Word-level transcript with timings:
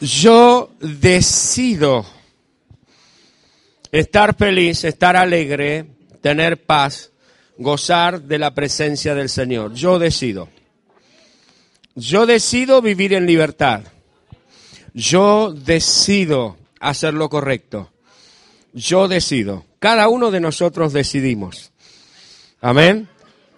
Yo 0.00 0.70
decido 0.80 2.06
estar 3.92 4.34
feliz, 4.34 4.84
estar 4.84 5.14
alegre, 5.14 5.86
tener 6.22 6.64
paz, 6.64 7.10
gozar 7.58 8.22
de 8.22 8.38
la 8.38 8.54
presencia 8.54 9.14
del 9.14 9.28
Señor. 9.28 9.74
Yo 9.74 9.98
decido. 9.98 10.48
Yo 11.94 12.24
decido 12.24 12.80
vivir 12.80 13.12
en 13.12 13.26
libertad. 13.26 13.82
Yo 14.94 15.52
decido 15.52 16.56
hacer 16.80 17.12
lo 17.12 17.28
correcto. 17.28 17.90
Yo 18.72 19.06
decido. 19.06 19.66
Cada 19.80 20.08
uno 20.08 20.30
de 20.30 20.40
nosotros 20.40 20.94
decidimos. 20.94 21.72
Amén. 22.62 23.08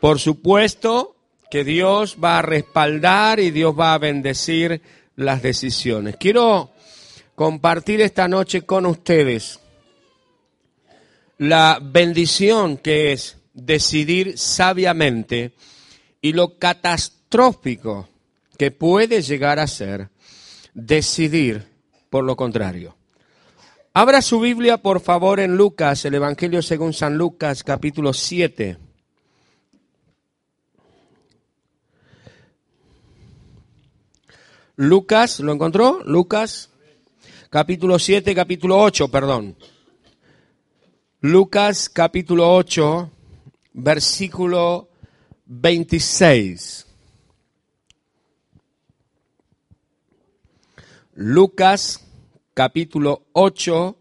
Por 0.01 0.19
supuesto 0.19 1.15
que 1.51 1.63
Dios 1.63 2.17
va 2.23 2.39
a 2.39 2.43
respaldar 2.43 3.39
y 3.39 3.51
Dios 3.51 3.79
va 3.79 3.95
a 3.95 3.99
bendecir 3.99 4.83
las 5.17 5.43
decisiones. 5.43 6.17
Quiero 6.17 6.71
compartir 7.35 8.01
esta 8.01 8.29
noche 8.29 8.63
con 8.63 8.87
ustedes 8.87 9.61
la 11.39 11.79
bendición 11.83 12.77
que 12.77 13.13
es 13.13 13.37
decidir 13.53 14.39
sabiamente 14.39 15.53
y 16.21 16.33
lo 16.33 16.59
catastrófico 16.59 18.09
que 18.57 18.71
puede 18.71 19.23
llegar 19.23 19.59
a 19.59 19.67
ser 19.67 20.09
decidir 20.73 21.67
por 22.11 22.25
lo 22.25 22.37
contrario. 22.37 22.97
Abra 23.95 24.23
su 24.23 24.41
Biblia, 24.41 24.79
por 24.79 25.01
favor, 25.01 25.41
en 25.41 25.57
Lucas, 25.57 26.05
el 26.05 26.15
Evangelio 26.15 26.63
según 26.63 26.93
San 26.93 27.19
Lucas, 27.19 27.63
capítulo 27.63 28.13
7. 28.13 28.79
Lucas, 34.83 35.39
¿lo 35.39 35.53
encontró? 35.53 36.03
Lucas, 36.07 36.69
capítulo 37.51 38.01
7, 38.01 38.35
capítulo 38.35 38.81
8, 38.81 39.07
perdón. 39.13 39.57
Lucas, 41.21 41.89
capítulo 41.89 42.53
8, 42.53 43.09
versículo 43.75 44.89
26. 45.47 46.89
Lucas, 51.15 52.05
capítulo 52.53 53.23
8, 53.35 53.97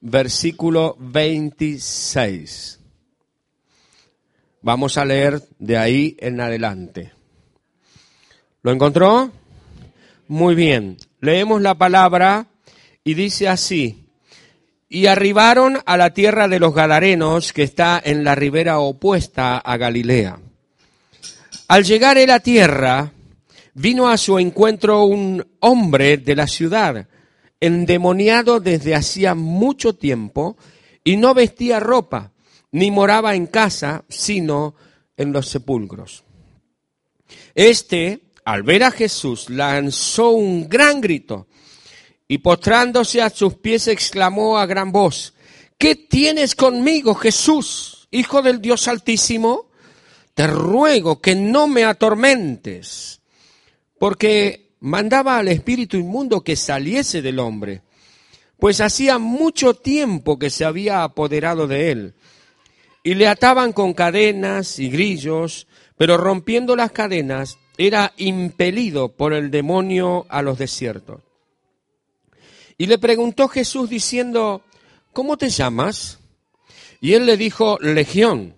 versículo 0.00 0.96
26. 0.98 2.80
Vamos 4.62 4.96
a 4.96 5.04
leer 5.04 5.46
de 5.58 5.76
ahí 5.76 6.16
en 6.20 6.40
adelante. 6.40 7.12
¿Lo 8.62 8.72
encontró? 8.72 9.30
Muy 10.32 10.54
bien. 10.54 10.96
Leemos 11.20 11.60
la 11.60 11.74
palabra 11.74 12.46
y 13.04 13.12
dice 13.12 13.48
así. 13.50 14.06
Y 14.88 15.04
arribaron 15.04 15.80
a 15.84 15.98
la 15.98 16.14
tierra 16.14 16.48
de 16.48 16.58
los 16.58 16.74
Gadarenos, 16.74 17.52
que 17.52 17.62
está 17.62 18.00
en 18.02 18.24
la 18.24 18.34
ribera 18.34 18.78
opuesta 18.78 19.58
a 19.58 19.76
Galilea. 19.76 20.40
Al 21.68 21.84
llegar 21.84 22.16
a 22.16 22.24
la 22.24 22.40
tierra, 22.40 23.12
vino 23.74 24.08
a 24.08 24.16
su 24.16 24.38
encuentro 24.38 25.04
un 25.04 25.46
hombre 25.60 26.16
de 26.16 26.34
la 26.34 26.46
ciudad, 26.46 27.06
endemoniado 27.60 28.58
desde 28.58 28.94
hacía 28.94 29.34
mucho 29.34 29.96
tiempo, 29.96 30.56
y 31.04 31.18
no 31.18 31.34
vestía 31.34 31.78
ropa, 31.78 32.32
ni 32.70 32.90
moraba 32.90 33.34
en 33.34 33.48
casa, 33.48 34.04
sino 34.08 34.76
en 35.14 35.30
los 35.30 35.48
sepulcros. 35.48 36.24
Este 37.54 38.31
al 38.44 38.62
ver 38.62 38.84
a 38.84 38.90
Jesús, 38.90 39.50
lanzó 39.50 40.30
un 40.30 40.68
gran 40.68 41.00
grito 41.00 41.46
y 42.28 42.38
postrándose 42.38 43.20
a 43.20 43.30
sus 43.30 43.54
pies 43.54 43.88
exclamó 43.88 44.58
a 44.58 44.66
gran 44.66 44.90
voz, 44.90 45.34
¿qué 45.78 45.94
tienes 45.94 46.54
conmigo, 46.54 47.14
Jesús, 47.14 48.08
Hijo 48.10 48.42
del 48.42 48.60
Dios 48.60 48.88
Altísimo? 48.88 49.70
Te 50.34 50.46
ruego 50.46 51.20
que 51.20 51.34
no 51.34 51.68
me 51.68 51.84
atormentes, 51.84 53.20
porque 53.98 54.72
mandaba 54.80 55.38
al 55.38 55.48
espíritu 55.48 55.96
inmundo 55.96 56.42
que 56.42 56.56
saliese 56.56 57.22
del 57.22 57.38
hombre, 57.38 57.82
pues 58.58 58.80
hacía 58.80 59.18
mucho 59.18 59.74
tiempo 59.74 60.38
que 60.38 60.48
se 60.48 60.64
había 60.64 61.02
apoderado 61.04 61.66
de 61.66 61.90
él, 61.90 62.14
y 63.02 63.14
le 63.14 63.28
ataban 63.28 63.72
con 63.72 63.92
cadenas 63.92 64.78
y 64.78 64.88
grillos, 64.88 65.66
pero 65.96 66.16
rompiendo 66.16 66.76
las 66.76 66.92
cadenas, 66.92 67.58
era 67.76 68.12
impelido 68.16 69.08
por 69.08 69.32
el 69.32 69.50
demonio 69.50 70.26
a 70.28 70.42
los 70.42 70.58
desiertos. 70.58 71.20
Y 72.78 72.86
le 72.86 72.98
preguntó 72.98 73.48
Jesús 73.48 73.88
diciendo, 73.88 74.62
¿cómo 75.12 75.36
te 75.36 75.48
llamas? 75.48 76.18
Y 77.00 77.14
él 77.14 77.26
le 77.26 77.36
dijo, 77.36 77.78
Legión, 77.80 78.54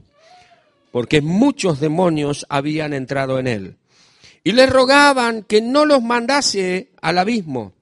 porque 0.93 1.21
muchos 1.21 1.81
demonios 1.81 2.47
habían 2.49 2.93
entrado 2.93 3.39
en 3.39 3.47
él. 3.47 3.77
Y 4.45 4.53
le 4.53 4.67
rogaban 4.67 5.43
que 5.43 5.61
no 5.61 5.87
los 5.87 6.03
mandase 6.03 6.91
al 7.01 7.19
abismo. 7.19 7.73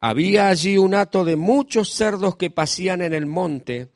Había 0.00 0.48
allí 0.48 0.76
un 0.76 0.94
hato 0.94 1.24
de 1.24 1.36
muchos 1.36 1.90
cerdos 1.90 2.36
que 2.36 2.50
pasían 2.50 3.00
en 3.00 3.14
el 3.14 3.26
monte, 3.26 3.88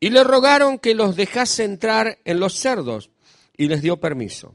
y 0.00 0.10
le 0.10 0.24
rogaron 0.24 0.78
que 0.78 0.94
los 0.94 1.16
dejase 1.16 1.64
entrar 1.64 2.18
en 2.24 2.40
los 2.40 2.54
cerdos, 2.54 3.10
y 3.56 3.68
les 3.68 3.82
dio 3.82 3.98
permiso. 3.98 4.54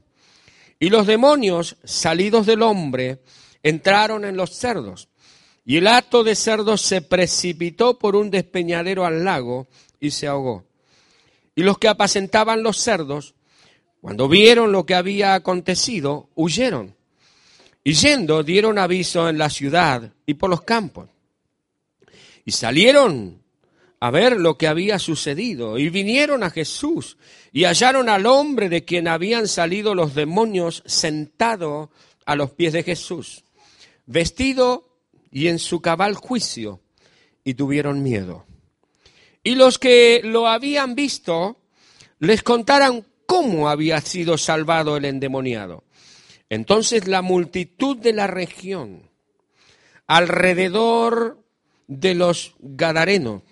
Y 0.80 0.90
los 0.90 1.06
demonios, 1.06 1.76
salidos 1.84 2.46
del 2.46 2.62
hombre, 2.62 3.22
entraron 3.64 4.24
en 4.24 4.38
los 4.38 4.52
cerdos. 4.52 5.10
Y 5.66 5.78
el 5.78 5.88
hato 5.88 6.24
de 6.24 6.36
cerdos 6.36 6.82
se 6.82 7.02
precipitó 7.02 8.00
por 8.00 8.16
un 8.16 8.32
despeñadero 8.32 9.06
al 9.06 9.24
lago 9.24 9.68
y 10.00 10.12
se 10.12 10.28
ahogó. 10.28 10.66
Y 11.56 11.64
los 11.64 11.78
que 11.78 11.90
apacentaban 11.90 12.64
los 12.64 12.78
cerdos, 12.78 13.36
cuando 14.02 14.30
vieron 14.30 14.72
lo 14.72 14.86
que 14.86 14.96
había 14.96 15.34
acontecido, 15.34 16.30
huyeron. 16.36 16.96
Y 17.84 17.94
yendo 17.94 18.44
dieron 18.44 18.78
aviso 18.78 19.28
en 19.28 19.38
la 19.38 19.50
ciudad 19.50 20.14
y 20.26 20.36
por 20.36 20.50
los 20.50 20.62
campos. 20.62 21.10
Y 22.46 22.52
salieron 22.52 23.39
a 24.00 24.12
ver 24.12 24.40
lo 24.40 24.58
que 24.58 24.68
había 24.68 25.00
sucedido. 25.00 25.78
Y 25.78 25.90
vinieron 25.90 26.44
a 26.44 26.50
Jesús 26.50 27.18
y 27.52 27.66
hallaron 27.66 28.10
al 28.10 28.26
hombre 28.26 28.70
de 28.70 28.86
quien 28.86 29.08
habían 29.08 29.48
salido 29.48 29.96
los 29.96 30.16
demonios 30.16 30.84
sentado 30.86 31.92
a 32.26 32.36
los 32.36 32.52
pies 32.52 32.74
de 32.74 32.84
Jesús, 32.84 33.44
vestido 34.06 34.88
y 35.32 35.48
en 35.48 35.60
su 35.60 35.82
cabal 35.82 36.16
juicio, 36.16 36.82
y 37.44 37.56
tuvieron 37.56 38.04
miedo. 38.04 38.46
Y 39.44 39.56
los 39.56 39.80
que 39.80 40.22
lo 40.24 40.48
habían 40.48 40.96
visto 40.96 41.58
les 42.20 42.44
contaron 42.44 43.06
cómo 43.26 43.70
había 43.70 44.02
sido 44.02 44.38
salvado 44.38 44.98
el 44.98 45.06
endemoniado. 45.06 45.84
Entonces 46.50 47.08
la 47.08 47.22
multitud 47.22 47.98
de 47.98 48.14
la 48.14 48.28
región 48.28 49.10
alrededor 50.08 51.40
de 51.88 52.16
los 52.16 52.56
Gadarenos 52.60 53.44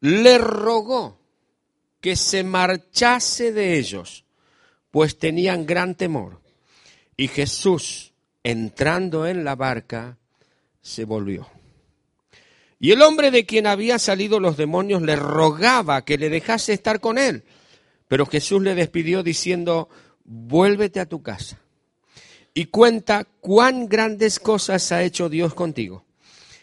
le 0.00 0.38
rogó 0.38 1.18
que 2.00 2.16
se 2.16 2.42
marchase 2.42 3.52
de 3.52 3.78
ellos, 3.78 4.24
pues 4.90 5.18
tenían 5.18 5.66
gran 5.66 5.94
temor. 5.94 6.40
Y 7.16 7.28
Jesús, 7.28 8.12
entrando 8.42 9.26
en 9.26 9.44
la 9.44 9.54
barca, 9.54 10.18
se 10.80 11.04
volvió. 11.04 11.46
Y 12.78 12.92
el 12.92 13.02
hombre 13.02 13.30
de 13.30 13.44
quien 13.44 13.66
había 13.66 13.98
salido 13.98 14.40
los 14.40 14.56
demonios 14.56 15.02
le 15.02 15.16
rogaba 15.16 16.04
que 16.04 16.16
le 16.16 16.30
dejase 16.30 16.72
estar 16.72 17.00
con 17.00 17.18
él. 17.18 17.44
Pero 18.08 18.24
Jesús 18.24 18.62
le 18.62 18.74
despidió 18.74 19.22
diciendo, 19.22 19.90
vuélvete 20.24 20.98
a 20.98 21.06
tu 21.06 21.22
casa 21.22 21.60
y 22.54 22.66
cuenta 22.66 23.26
cuán 23.40 23.88
grandes 23.88 24.40
cosas 24.40 24.90
ha 24.92 25.02
hecho 25.02 25.28
Dios 25.28 25.54
contigo. 25.54 26.04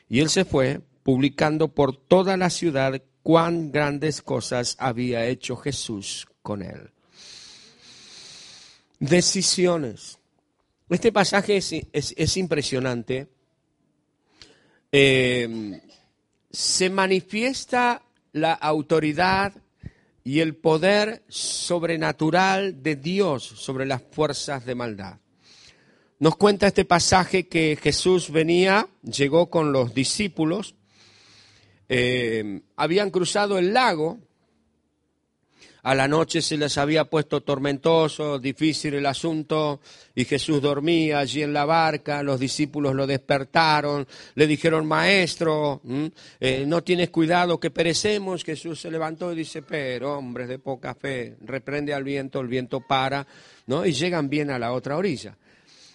Y 0.10 0.20
él 0.20 0.30
se 0.30 0.44
fue, 0.44 0.82
publicando 1.04 1.68
por 1.68 1.96
toda 1.96 2.36
la 2.36 2.50
ciudad 2.50 3.02
cuán 3.28 3.74
grandes 3.74 4.22
cosas 4.22 4.78
había 4.80 5.26
hecho 5.26 5.58
Jesús 5.58 6.30
con 6.42 6.62
él. 6.62 6.92
Decisiones. 9.02 10.18
Este 10.88 11.12
pasaje 11.12 11.58
es, 11.58 12.38
impresionante. 12.38 13.28
Eh, 14.94 15.82
se 16.50 16.90
manifiesta 16.90 18.02
la 18.32 18.54
autoridad 18.54 19.52
y 20.24 20.40
el 20.40 20.56
poder 20.56 21.26
sobrenatural 21.28 22.82
de 22.82 22.96
Dios 22.96 23.44
sobre 23.44 23.86
las 23.86 24.04
fuerzas 24.10 24.66
de 24.66 24.76
maldad. 24.76 25.20
Nos 26.20 26.38
cuenta 26.38 26.68
este 26.68 26.86
pasaje 26.86 27.50
que 27.50 27.76
Jesús 27.76 28.32
venía, 28.32 28.88
llegó 29.04 29.50
con 29.50 29.74
los 29.74 29.94
discípulos, 29.94 30.77
eh, 31.90 32.62
habían 32.76 33.12
cruzado 33.12 33.58
el 33.58 33.74
lago, 33.74 34.20
a 35.88 35.96
la 35.96 36.06
noche 36.06 36.42
se 36.42 36.58
les 36.58 36.78
había 36.78 37.06
puesto 37.06 37.44
tormentoso, 37.44 38.40
difícil 38.40 38.96
el 38.96 39.06
asunto, 39.06 39.80
y 40.14 40.26
Jesús 40.26 40.62
dormía 40.62 41.20
allí 41.20 41.44
en 41.44 41.54
la 41.54 41.64
barca, 41.64 42.24
los 42.24 42.42
discípulos 42.42 42.94
lo 42.94 43.08
despertaron, 43.08 44.06
le 44.36 44.48
dijeron, 44.48 44.86
maestro, 44.86 45.82
eh, 46.42 46.66
no 46.68 46.84
tienes 46.84 47.10
cuidado 47.10 47.58
que 47.58 47.72
perecemos. 47.72 48.44
Jesús 48.44 48.82
se 48.82 48.92
levantó 48.92 49.32
y 49.32 49.38
dice, 49.38 49.62
pero 49.62 50.18
hombres 50.18 50.50
de 50.50 50.60
poca 50.60 50.94
fe, 50.94 51.38
reprende 51.40 51.94
al 51.94 52.04
viento, 52.04 52.42
el 52.42 52.50
viento 52.50 52.82
para, 52.82 53.26
¿no? 53.68 53.86
y 53.86 53.94
llegan 53.94 54.28
bien 54.28 54.52
a 54.52 54.60
la 54.60 54.74
otra 54.74 54.98
orilla. 54.98 55.38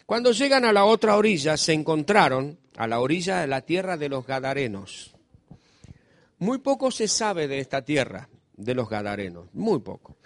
Cuando 0.06 0.32
llegan 0.32 0.64
a 0.64 0.72
la 0.72 0.86
otra 0.86 1.16
orilla, 1.16 1.58
se 1.58 1.74
encontraron 1.74 2.58
a 2.78 2.86
la 2.86 2.98
orilla 2.98 3.42
de 3.42 3.46
la 3.46 3.60
tierra 3.60 3.98
de 3.98 4.08
los 4.08 4.26
Gadarenos. 4.26 5.11
Muy 6.42 6.58
poco 6.58 6.90
se 6.90 7.06
sabe 7.06 7.46
de 7.46 7.60
esta 7.60 7.84
tierra 7.84 8.28
de 8.56 8.74
los 8.74 8.88
Gadarenos, 8.88 9.46
muy 9.52 9.78
poco, 9.78 10.16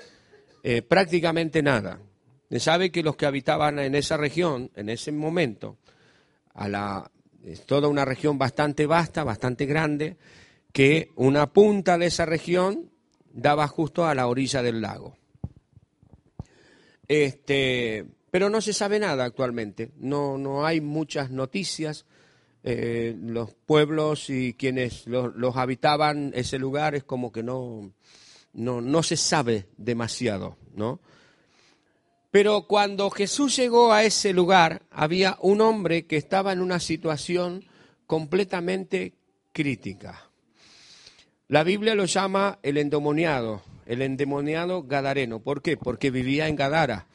eh, 0.63 0.81
prácticamente 0.81 1.63
nada. 1.63 2.01
Se 2.49 2.59
sabe 2.59 2.91
que 2.91 3.03
los 3.03 3.17
que 3.17 3.27
habitaban 3.27 3.79
en 3.81 3.95
esa 3.95 4.17
región, 4.17 4.71
en 4.77 4.89
ese 4.89 5.13
momento, 5.13 5.77
a 6.55 6.69
la, 6.69 7.11
es 7.45 7.67
toda 7.67 7.89
una 7.89 8.07
región 8.07 8.39
bastante 8.39 8.87
vasta, 8.87 9.25
bastante 9.25 9.67
grande, 9.67 10.17
que 10.73 11.11
una 11.17 11.53
punta 11.53 11.99
de 11.99 12.07
esa 12.07 12.25
región 12.25 12.91
daba 13.35 13.69
justo 13.69 14.07
a 14.07 14.15
la 14.15 14.27
orilla 14.27 14.63
del 14.63 14.81
lago. 14.81 15.19
Este, 17.09 18.07
pero 18.31 18.49
no 18.49 18.63
se 18.63 18.73
sabe 18.73 18.99
nada 18.99 19.27
actualmente, 19.27 19.91
no, 19.99 20.39
no 20.39 20.65
hay 20.65 20.81
muchas 20.81 21.31
noticias. 21.31 22.07
Eh, 22.69 23.15
los 23.23 23.55
pueblos 23.55 24.29
y 24.29 24.55
quienes 24.55 25.07
los 25.07 25.57
habitaban 25.57 26.33
ese 26.35 26.59
lugar 26.59 26.97
es 26.97 27.05
como 27.05 27.31
que 27.31 27.45
no, 27.45 27.93
no, 28.55 28.81
no 28.81 29.05
se 29.05 29.17
sabe 29.17 29.69
demasiado, 29.77 30.57
¿no? 30.75 30.99
Pero 32.33 32.67
cuando 32.67 33.09
Jesús 33.11 33.55
llegó 33.55 33.93
a 33.93 34.03
ese 34.03 34.33
lugar, 34.33 34.83
había 34.91 35.39
un 35.43 35.61
hombre 35.61 36.07
que 36.07 36.17
estaba 36.17 36.53
en 36.53 36.61
una 36.61 36.81
situación 36.81 37.63
completamente 38.09 39.15
crítica. 39.53 40.29
La 41.47 41.63
Biblia 41.63 41.95
lo 41.95 42.07
llama 42.07 42.59
el 42.65 42.79
endemoniado, 42.79 43.63
el 43.87 44.03
endemoniado 44.03 44.83
gadareno. 44.83 45.39
¿Por 45.39 45.63
qué? 45.63 45.77
Porque 45.77 46.11
vivía 46.11 46.49
en 46.49 46.57
Gadara. 46.57 47.07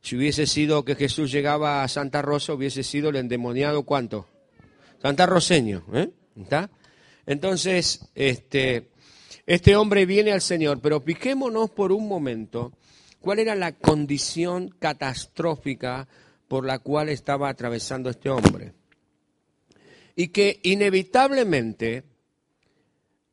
Si 0.00 0.16
hubiese 0.16 0.46
sido 0.46 0.86
que 0.86 0.94
Jesús 0.94 1.30
llegaba 1.30 1.82
a 1.82 1.88
Santa 1.88 2.22
Rosa, 2.22 2.54
hubiese 2.54 2.82
sido 2.82 3.10
el 3.10 3.16
endemoniado 3.16 3.82
¿cuánto? 3.82 4.26
Santa 5.00 5.28
¿eh? 5.94 6.10
¿Está? 6.40 6.70
Entonces, 7.26 8.08
este, 8.14 8.90
este 9.46 9.76
hombre 9.76 10.06
viene 10.06 10.32
al 10.32 10.40
Señor, 10.40 10.80
pero 10.80 11.00
fijémonos 11.00 11.70
por 11.70 11.92
un 11.92 12.08
momento 12.08 12.72
cuál 13.20 13.38
era 13.38 13.54
la 13.54 13.72
condición 13.72 14.70
catastrófica 14.78 16.08
por 16.48 16.64
la 16.64 16.78
cual 16.78 17.10
estaba 17.10 17.48
atravesando 17.48 18.10
este 18.10 18.30
hombre. 18.30 18.72
Y 20.16 20.28
que 20.28 20.58
inevitablemente, 20.64 22.04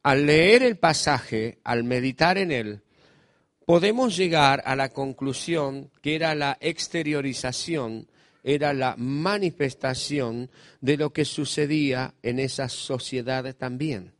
al 0.03 0.25
leer 0.25 0.61
el 0.61 0.77
pasaje, 0.77 1.59
al 1.63 1.83
meditar 1.83 2.37
en 2.37 2.51
él, 2.51 2.81
podemos 3.65 4.15
llegar 4.15 4.61
a 4.65 4.75
la 4.75 4.89
conclusión 4.89 5.89
que 6.01 6.15
era 6.15 6.35
la 6.35 6.57
exteriorización, 6.59 8.07
era 8.47 8.73
la 8.73 8.95
manifestación 8.95 10.51
de 10.79 10.97
lo 10.97 11.11
que 11.11 11.25
sucedía 11.25 12.13
en 12.21 12.39
esa 12.39 12.69
sociedad 12.69 13.55
también. 13.55 14.13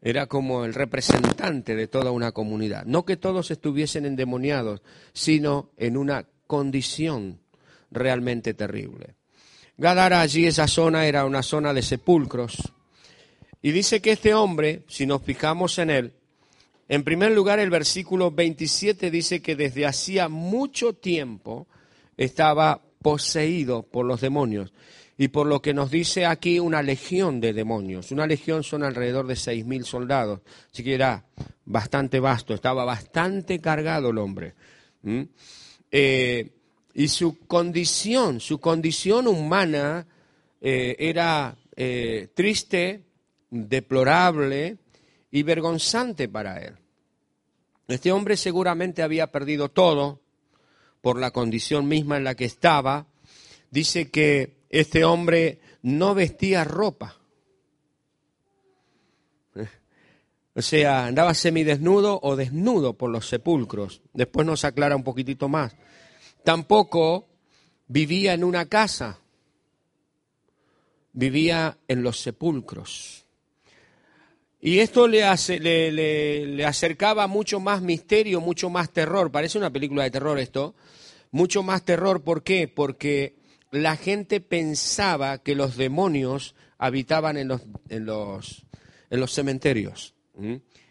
Era 0.00 0.26
como 0.26 0.64
el 0.64 0.72
representante 0.72 1.76
de 1.76 1.86
toda 1.86 2.12
una 2.12 2.32
comunidad. 2.32 2.86
No 2.86 3.04
que 3.04 3.18
todos 3.18 3.50
estuviesen 3.50 4.06
endemoniados, 4.06 4.80
sino 5.12 5.70
en 5.76 5.98
una 5.98 6.26
condición 6.46 7.40
realmente 7.90 8.54
terrible. 8.54 9.16
Gadara 9.76 10.22
allí, 10.22 10.46
esa 10.46 10.66
zona 10.66 11.06
era 11.06 11.26
una 11.26 11.42
zona 11.42 11.74
de 11.74 11.82
sepulcros. 11.82 12.72
Y 13.60 13.72
dice 13.72 14.00
que 14.00 14.12
este 14.12 14.32
hombre, 14.32 14.82
si 14.88 15.04
nos 15.04 15.20
fijamos 15.20 15.78
en 15.78 15.90
él, 15.90 16.12
en 16.88 17.04
primer 17.04 17.32
lugar 17.32 17.58
el 17.58 17.68
versículo 17.68 18.30
27 18.30 19.10
dice 19.10 19.42
que 19.42 19.56
desde 19.56 19.84
hacía 19.84 20.30
mucho 20.30 20.94
tiempo 20.94 21.66
estaba 22.16 22.82
poseído 23.02 23.82
por 23.82 24.06
los 24.06 24.20
demonios 24.20 24.72
y 25.18 25.28
por 25.28 25.46
lo 25.46 25.62
que 25.62 25.72
nos 25.72 25.90
dice 25.90 26.26
aquí 26.26 26.58
una 26.58 26.82
legión 26.82 27.40
de 27.40 27.52
demonios. 27.52 28.10
Una 28.10 28.26
legión 28.26 28.62
son 28.62 28.82
alrededor 28.82 29.26
de 29.26 29.36
seis 29.36 29.64
mil 29.64 29.84
soldados, 29.84 30.40
así 30.72 30.84
que 30.84 30.94
era 30.94 31.24
bastante 31.64 32.20
vasto, 32.20 32.54
estaba 32.54 32.84
bastante 32.84 33.60
cargado 33.60 34.10
el 34.10 34.18
hombre. 34.18 34.54
Eh, 35.90 36.50
y 36.94 37.08
su 37.08 37.46
condición, 37.46 38.40
su 38.40 38.58
condición 38.58 39.26
humana 39.26 40.06
eh, 40.60 40.96
era 40.98 41.56
eh, 41.76 42.28
triste, 42.34 43.02
deplorable 43.50 44.78
y 45.30 45.42
vergonzante 45.42 46.28
para 46.28 46.60
él. 46.62 46.74
Este 47.88 48.10
hombre 48.10 48.36
seguramente 48.36 49.02
había 49.02 49.30
perdido 49.30 49.68
todo 49.68 50.20
por 51.00 51.18
la 51.18 51.30
condición 51.30 51.88
misma 51.88 52.16
en 52.16 52.24
la 52.24 52.34
que 52.34 52.44
estaba. 52.44 53.06
Dice 53.70 54.10
que 54.10 54.56
este 54.70 55.04
hombre 55.04 55.60
no 55.82 56.14
vestía 56.14 56.64
ropa. 56.64 57.16
O 60.54 60.62
sea, 60.62 61.06
andaba 61.06 61.34
semidesnudo 61.34 62.18
o 62.22 62.34
desnudo 62.34 62.94
por 62.94 63.10
los 63.10 63.28
sepulcros. 63.28 64.00
Después 64.14 64.46
nos 64.46 64.64
aclara 64.64 64.96
un 64.96 65.04
poquitito 65.04 65.50
más. 65.50 65.76
Tampoco 66.44 67.28
vivía 67.88 68.32
en 68.32 68.42
una 68.42 68.64
casa. 68.64 69.18
Vivía 71.12 71.76
en 71.88 72.02
los 72.02 72.20
sepulcros. 72.20 73.25
Y 74.66 74.80
esto 74.80 75.06
le, 75.06 75.22
le, 75.92 76.64
acercaba 76.64 77.28
mucho 77.28 77.60
más 77.60 77.82
misterio, 77.82 78.40
mucho 78.40 78.68
más 78.68 78.90
terror. 78.90 79.30
Parece 79.30 79.58
una 79.58 79.70
película 79.70 80.02
de 80.02 80.10
terror 80.10 80.40
esto. 80.40 80.74
Mucho 81.30 81.62
más 81.62 81.84
terror, 81.84 82.24
¿por 82.24 82.42
qué? 82.42 82.66
Porque 82.66 83.36
la 83.70 83.94
gente 83.94 84.40
pensaba 84.40 85.38
que 85.38 85.54
los 85.54 85.76
demonios 85.76 86.56
habitaban 86.78 87.36
en 87.36 87.46
los, 87.46 87.62
en 87.88 88.06
los, 88.06 88.66
en 89.08 89.20
los 89.20 89.32
cementerios. 89.32 90.14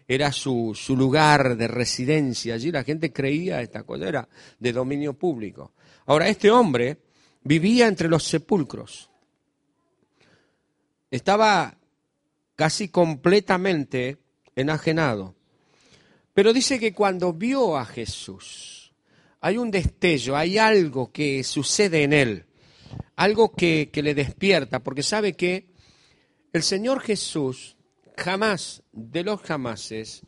Era 0.07 0.31
su, 0.31 0.71
su, 0.73 0.95
lugar 0.95 1.57
de 1.57 1.67
residencia. 1.67 2.53
Allí 2.53 2.71
la 2.71 2.85
gente 2.85 3.11
creía 3.11 3.61
esta 3.61 3.83
cosa, 3.83 4.07
era 4.07 4.29
de 4.57 4.71
dominio 4.71 5.15
público. 5.15 5.73
Ahora, 6.05 6.29
este 6.29 6.49
hombre 6.49 6.99
vivía 7.43 7.87
entre 7.87 8.07
los 8.07 8.23
sepulcros. 8.23 9.09
Estaba 11.11 11.77
casi 12.55 12.89
completamente 12.89 14.17
enajenado. 14.55 15.35
Pero 16.33 16.53
dice 16.53 16.79
que 16.79 16.93
cuando 16.93 17.33
vio 17.33 17.77
a 17.77 17.85
Jesús, 17.85 18.93
hay 19.41 19.57
un 19.57 19.71
destello, 19.71 20.35
hay 20.35 20.57
algo 20.57 21.11
que 21.11 21.43
sucede 21.43 22.03
en 22.03 22.13
él 22.13 22.45
algo 23.15 23.53
que, 23.53 23.89
le 23.93 24.13
despierta, 24.13 24.83
porque 24.83 25.03
sabe 25.03 25.33
que 25.33 25.67
el 26.53 26.63
Señor 26.63 27.01
Jesús 27.01 27.77
jamás 28.17 28.83
de 28.91 29.23
los 29.23 29.41
jamases 29.41 30.21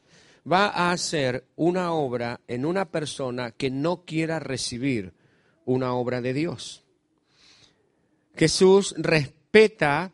va 0.50 0.68
a 0.68 0.92
hacer 0.92 1.48
una 1.56 1.92
obra 1.94 2.42
en 2.48 2.66
una 2.66 2.90
persona 2.90 3.52
que 3.52 3.70
no 3.70 4.06
quiera 4.06 4.40
recibir 4.40 5.14
una 5.66 5.94
obra 5.94 6.22
de 6.22 6.34
Dios. 6.34 6.86
Jesús 8.36 8.94
respeta 8.98 10.14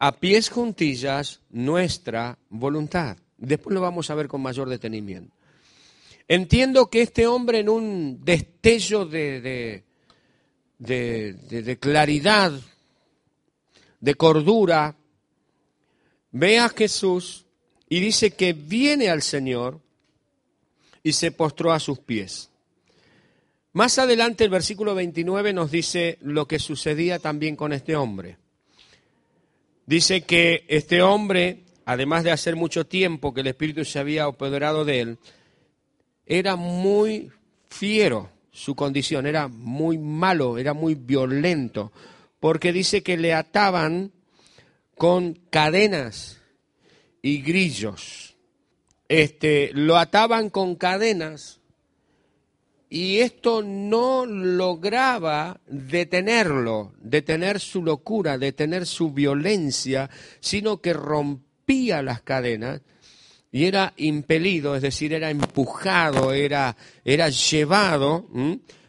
a 0.00 0.12
pies 0.12 0.48
juntillas 0.48 1.40
nuestra 1.50 2.38
voluntad. 2.48 3.18
Después 3.36 3.74
lo 3.74 3.82
vamos 3.82 4.10
a 4.10 4.14
ver 4.14 4.28
con 4.28 4.40
mayor 4.40 4.68
detenimiento. 4.68 5.36
Entiendo 6.26 6.88
que 6.88 7.02
este 7.02 7.26
hombre 7.26 7.58
en 7.58 7.68
un 7.68 8.24
destello 8.24 9.04
de, 9.04 9.84
de, 10.78 11.78
claridad, 11.78 12.52
de 14.00 14.14
cordura, 14.14 14.96
ve 16.30 16.58
a 16.58 16.70
Jesús 16.70 17.44
y 17.88 18.00
dice 18.00 18.30
que 18.30 18.54
viene 18.54 19.10
al 19.10 19.20
Señor 19.20 19.80
y 21.02 21.12
se 21.12 21.30
postró 21.30 21.72
a 21.72 21.80
sus 21.80 21.98
pies. 21.98 22.48
Más 23.74 23.98
adelante 23.98 24.44
el 24.44 24.50
versículo 24.50 24.94
29 24.94 25.52
nos 25.52 25.70
dice 25.70 26.16
lo 26.22 26.48
que 26.48 26.58
sucedía 26.58 27.18
también 27.18 27.54
con 27.54 27.72
este 27.74 27.96
hombre. 27.96 28.39
Dice 29.90 30.20
que 30.20 30.64
este 30.68 31.02
hombre, 31.02 31.64
además 31.84 32.22
de 32.22 32.30
hacer 32.30 32.54
mucho 32.54 32.86
tiempo 32.86 33.34
que 33.34 33.40
el 33.40 33.48
Espíritu 33.48 33.84
se 33.84 33.98
había 33.98 34.22
apoderado 34.22 34.84
de 34.84 35.00
él, 35.00 35.18
era 36.26 36.54
muy 36.54 37.32
fiero 37.68 38.30
su 38.52 38.76
condición, 38.76 39.26
era 39.26 39.48
muy 39.48 39.98
malo, 39.98 40.58
era 40.58 40.74
muy 40.74 40.94
violento, 40.94 41.90
porque 42.38 42.72
dice 42.72 43.02
que 43.02 43.16
le 43.16 43.34
ataban 43.34 44.12
con 44.96 45.34
cadenas 45.50 46.40
y 47.20 47.42
grillos. 47.42 48.36
este, 49.08 49.72
lo 49.74 49.96
ataban 49.96 50.50
con 50.50 50.76
cadenas 50.76 51.59
y 52.92 53.20
esto 53.20 53.62
no 53.62 54.26
lograba 54.26 55.60
detenerlo, 55.68 56.92
detener 57.00 57.60
su 57.60 57.84
locura, 57.84 58.36
detener 58.36 58.84
su 58.84 59.12
violencia, 59.12 60.10
sino 60.40 60.80
que 60.80 60.92
rompía 60.92 62.02
las 62.02 62.20
cadenas 62.22 62.80
y 63.52 63.66
era 63.66 63.94
impelido, 63.96 64.74
es 64.74 64.82
decir, 64.82 65.12
era 65.12 65.30
empujado, 65.30 66.32
era, 66.32 66.76
era 67.04 67.28
llevado 67.28 68.26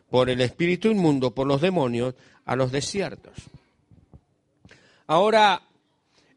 por 0.09 0.31
el 0.31 0.41
espíritu 0.41 0.89
inmundo, 0.89 1.35
por 1.35 1.45
los 1.45 1.61
demonios, 1.61 2.15
a 2.45 2.55
los 2.55 2.71
desiertos. 2.71 3.33
Ahora, 5.05 5.61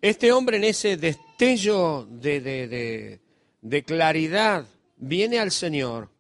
este 0.03 0.33
hombre 0.33 0.59
en 0.59 0.65
ese 0.65 0.99
destello 0.99 2.07
de, 2.11 3.21
de 3.63 3.85
claridad 3.85 4.67
viene 4.99 5.39
al 5.39 5.51
Señor 5.51 6.14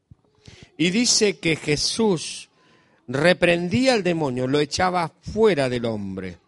y 0.76 0.90
dice 0.90 1.38
que 1.38 1.57
Jesús 1.57 2.49
reprendía 3.07 3.95
al 3.95 4.02
demonio, 4.02 4.47
lo 4.47 4.61
echaba 4.61 5.12
fuera 5.21 5.69
del 5.69 5.85
hombre. 5.85 6.38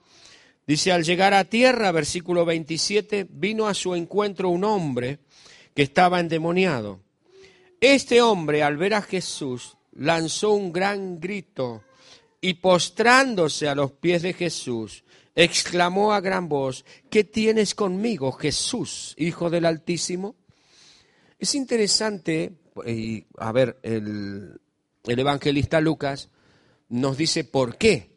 Dice, 0.67 0.91
al 0.91 1.05
llegar 1.05 1.33
a 1.33 1.45
tierra, 1.45 1.93
versículo 1.93 2.45
27, 2.45 3.27
vino 3.31 3.69
a 3.69 3.75
su 3.75 3.95
encuentro 3.95 4.49
un 4.49 4.65
hombre 4.65 5.21
que 5.75 5.83
estaba 5.83 6.19
endemoniado. 6.19 7.01
Este 7.81 8.21
hombre, 8.21 8.63
al 8.63 8.77
ver 8.77 8.95
a 8.95 9.03
Jesús, 9.03 9.77
lanzó 9.93 10.53
un 10.53 10.73
gran 10.73 11.21
grito 11.21 11.85
y 12.41 12.55
postrándose 12.55 13.69
a 13.69 13.75
los 13.75 13.93
pies 13.93 14.23
de 14.23 14.33
Jesús, 14.33 15.05
exclamó 15.35 16.13
a 16.13 16.21
gran 16.21 16.49
voz, 16.49 16.85
¿qué 17.11 17.23
tienes 17.23 17.75
conmigo, 17.75 18.33
Jesús, 18.33 19.15
Hijo 19.19 19.51
del 19.51 19.67
Altísimo? 19.67 20.35
Es 21.39 21.55
interesante, 21.55 22.53
y 22.85 23.27
a 23.39 23.53
ver, 23.53 23.79
el, 23.83 24.61
el 25.05 25.19
evangelista 25.19 25.81
Lucas 25.81 26.29
nos 26.89 27.17
dice 27.17 27.45
por 27.45 27.77
qué 27.77 28.11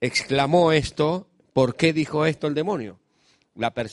exclamó 0.00 0.72
esto, 0.72 1.28
por 1.52 1.76
qué 1.76 1.92
dijo 1.92 2.26
esto 2.26 2.46
el 2.46 2.54
demonio, 2.54 2.98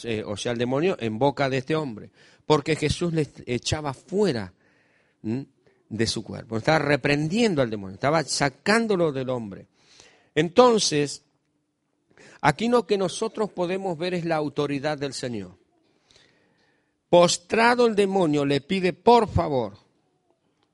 eh, 0.03 0.23
o 0.25 0.35
sea, 0.35 0.51
el 0.51 0.57
demonio 0.57 0.97
en 0.99 1.19
boca 1.19 1.49
de 1.49 1.57
este 1.57 1.75
hombre 1.75 2.11
porque 2.51 2.75
Jesús 2.75 3.13
le 3.13 3.25
echaba 3.45 3.93
fuera 3.93 4.53
de 5.21 6.07
su 6.07 6.21
cuerpo, 6.21 6.57
estaba 6.57 6.79
reprendiendo 6.79 7.61
al 7.61 7.69
demonio, 7.69 7.93
estaba 7.93 8.23
sacándolo 8.23 9.13
del 9.13 9.29
hombre. 9.29 9.67
Entonces, 10.35 11.23
aquí 12.41 12.67
lo 12.67 12.85
que 12.85 12.97
nosotros 12.97 13.51
podemos 13.51 13.97
ver 13.97 14.15
es 14.15 14.25
la 14.25 14.35
autoridad 14.35 14.97
del 14.97 15.13
Señor. 15.13 15.57
Postrado 17.09 17.87
el 17.87 17.95
demonio 17.95 18.43
le 18.43 18.59
pide 18.59 18.91
por 18.91 19.29
favor 19.29 19.77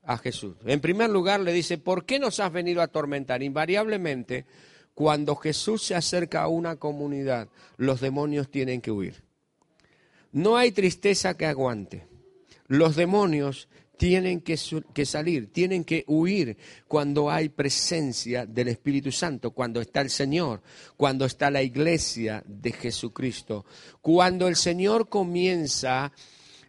a 0.08 0.16
Jesús. 0.16 0.56
En 0.64 0.80
primer 0.80 1.10
lugar 1.10 1.40
le 1.40 1.52
dice, 1.52 1.76
¿por 1.76 2.06
qué 2.06 2.18
nos 2.18 2.40
has 2.40 2.50
venido 2.50 2.80
a 2.80 2.84
atormentar? 2.84 3.42
Invariablemente, 3.42 4.46
cuando 4.94 5.36
Jesús 5.36 5.82
se 5.82 5.94
acerca 5.94 6.42
a 6.42 6.48
una 6.48 6.76
comunidad, 6.76 7.48
los 7.76 8.00
demonios 8.00 8.50
tienen 8.50 8.80
que 8.80 8.90
huir. 8.90 9.22
No 10.32 10.56
hay 10.56 10.72
tristeza 10.72 11.36
que 11.36 11.44
aguante. 11.44 12.06
Los 12.68 12.96
demonios 12.96 13.68
tienen 13.98 14.40
que, 14.40 14.56
salir, 14.56 15.52
tienen 15.52 15.84
que 15.84 16.04
huir 16.06 16.56
cuando 16.86 17.30
hay 17.30 17.50
presencia 17.50 18.46
del 18.46 18.68
Espíritu 18.68 19.12
Santo, 19.12 19.50
cuando 19.50 19.82
está 19.82 20.00
el 20.00 20.08
Señor, 20.08 20.62
cuando 20.96 21.26
está 21.26 21.50
la 21.50 21.62
iglesia 21.62 22.42
de 22.46 22.72
Jesucristo, 22.72 23.66
cuando 24.00 24.48
el 24.48 24.56
Señor 24.56 25.10
comienza 25.10 26.12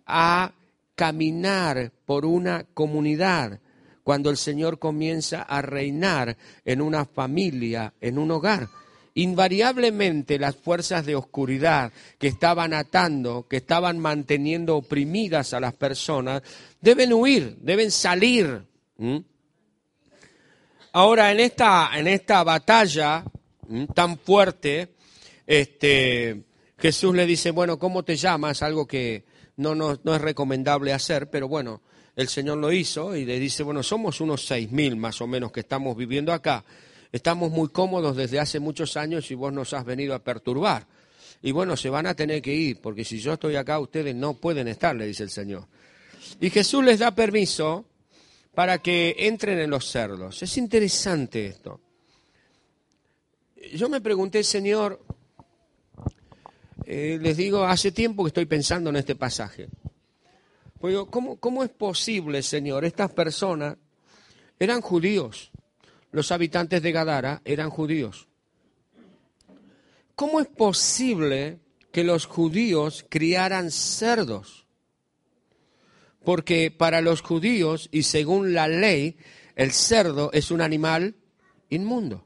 a 0.05 0.53
caminar 0.99 1.93
por 2.05 2.25
una 2.25 2.65
comunidad, 2.73 3.61
cuando 4.03 4.29
el 4.29 4.35
Señor 4.35 4.79
comienza 4.79 5.43
a 5.43 5.61
reinar 5.61 6.35
en 6.65 6.81
una 6.81 7.05
familia, 7.05 7.93
en 8.01 8.17
un 8.17 8.31
hogar 8.31 8.67
invariablemente 9.13 10.37
las 10.37 10.57
fuerzas 10.57 11.05
de 11.05 11.15
oscuridad 11.15 11.93
que 12.17 12.27
estaban 12.27 12.73
atando, 12.73 13.47
que 13.47 13.57
estaban 13.57 13.97
manteniendo 13.97 14.75
oprimidas 14.75 15.53
a 15.53 15.61
las 15.61 15.73
personas, 15.73 16.41
deben 16.81 17.13
huir, 17.13 17.55
deben 17.61 17.91
salir. 17.91 18.61
Ahora, 20.91 21.31
en 21.31 21.39
esta, 21.39 21.91
en 21.95 22.07
esta 22.07 22.43
batalla 22.43 23.23
tan 23.93 24.17
fuerte, 24.19 24.95
este, 25.47 26.43
Jesús 26.79 27.15
le 27.15 27.25
dice, 27.25 27.51
bueno, 27.51 27.77
¿cómo 27.77 28.03
te 28.03 28.15
llamas? 28.15 28.61
Algo 28.61 28.87
que 28.87 29.25
no, 29.57 29.75
no, 29.75 29.99
no 30.03 30.15
es 30.15 30.21
recomendable 30.21 30.93
hacer, 30.93 31.29
pero 31.29 31.47
bueno, 31.47 31.81
el 32.15 32.27
Señor 32.29 32.57
lo 32.57 32.71
hizo 32.71 33.15
y 33.15 33.25
le 33.25 33.39
dice, 33.39 33.63
bueno, 33.63 33.83
somos 33.83 34.21
unos 34.21 34.45
seis 34.45 34.71
mil 34.71 34.95
más 34.95 35.21
o 35.21 35.27
menos 35.27 35.51
que 35.51 35.61
estamos 35.61 35.95
viviendo 35.95 36.33
acá 36.33 36.63
estamos 37.11 37.51
muy 37.51 37.69
cómodos 37.69 38.15
desde 38.15 38.39
hace 38.39 38.59
muchos 38.59 38.97
años 38.97 39.29
y 39.31 39.35
vos 39.35 39.51
nos 39.51 39.73
has 39.73 39.85
venido 39.85 40.13
a 40.13 40.23
perturbar. 40.23 40.87
Y 41.41 41.51
bueno, 41.51 41.77
se 41.77 41.89
van 41.89 42.05
a 42.05 42.15
tener 42.15 42.41
que 42.41 42.53
ir, 42.53 42.81
porque 42.81 43.05
si 43.05 43.19
yo 43.19 43.33
estoy 43.33 43.55
acá, 43.55 43.79
ustedes 43.79 44.13
no 44.13 44.33
pueden 44.33 44.67
estar, 44.67 44.95
le 44.95 45.07
dice 45.07 45.23
el 45.23 45.29
Señor. 45.29 45.67
Y 46.41 46.49
Jesús 46.49 46.83
les 46.83 46.99
da 46.99 47.15
permiso 47.15 47.85
para 48.53 48.79
que 48.79 49.15
entren 49.19 49.59
en 49.59 49.69
los 49.69 49.89
cerdos. 49.89 50.43
Es 50.43 50.57
interesante 50.57 51.47
esto. 51.47 51.79
Yo 53.73 53.87
me 53.87 54.01
pregunté, 54.01 54.43
Señor, 54.43 55.01
eh, 56.89 57.19
les 57.21 57.37
digo, 57.37 57.63
hace 57.63 57.91
tiempo 57.91 58.23
que 58.23 58.29
estoy 58.29 58.45
pensando 58.45 58.89
en 58.89 58.97
este 58.97 59.15
pasaje. 59.15 59.69
Pues 60.79 60.95
¿cómo, 61.09 61.37
¿cómo 61.37 61.63
es 61.63 61.69
posible, 61.69 62.41
Señor? 62.41 62.83
Estas 62.83 63.11
personas 63.11 63.77
eran 64.59 64.81
judíos 64.81 65.51
los 66.11 66.31
habitantes 66.31 66.81
de 66.81 66.91
Gadara 66.91 67.41
eran 67.45 67.69
judíos. 67.69 68.27
¿Cómo 70.15 70.39
es 70.39 70.47
posible 70.47 71.59
que 71.91 72.03
los 72.03 72.25
judíos 72.25 73.05
criaran 73.09 73.71
cerdos? 73.71 74.65
Porque 76.23 76.71
para 76.71 77.01
los 77.01 77.21
judíos 77.21 77.87
y 77.91 78.03
según 78.03 78.53
la 78.53 78.67
ley, 78.67 79.17
el 79.55 79.71
cerdo 79.71 80.31
es 80.33 80.51
un 80.51 80.61
animal 80.61 81.15
inmundo. 81.69 82.25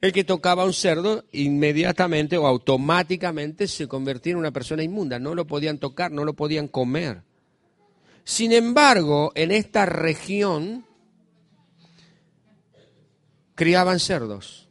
El 0.00 0.12
que 0.12 0.24
tocaba 0.24 0.64
un 0.64 0.72
cerdo 0.72 1.24
inmediatamente 1.32 2.36
o 2.36 2.46
automáticamente 2.46 3.66
se 3.68 3.88
convertía 3.88 4.32
en 4.32 4.38
una 4.38 4.50
persona 4.50 4.82
inmunda. 4.82 5.18
No 5.18 5.34
lo 5.34 5.46
podían 5.46 5.78
tocar, 5.78 6.12
no 6.12 6.24
lo 6.24 6.34
podían 6.34 6.68
comer. 6.68 7.22
Sin 8.24 8.52
embargo, 8.52 9.32
en 9.34 9.50
esta 9.50 9.86
región 9.86 10.84
criaban 13.54 14.00
cerdos. 14.00 14.68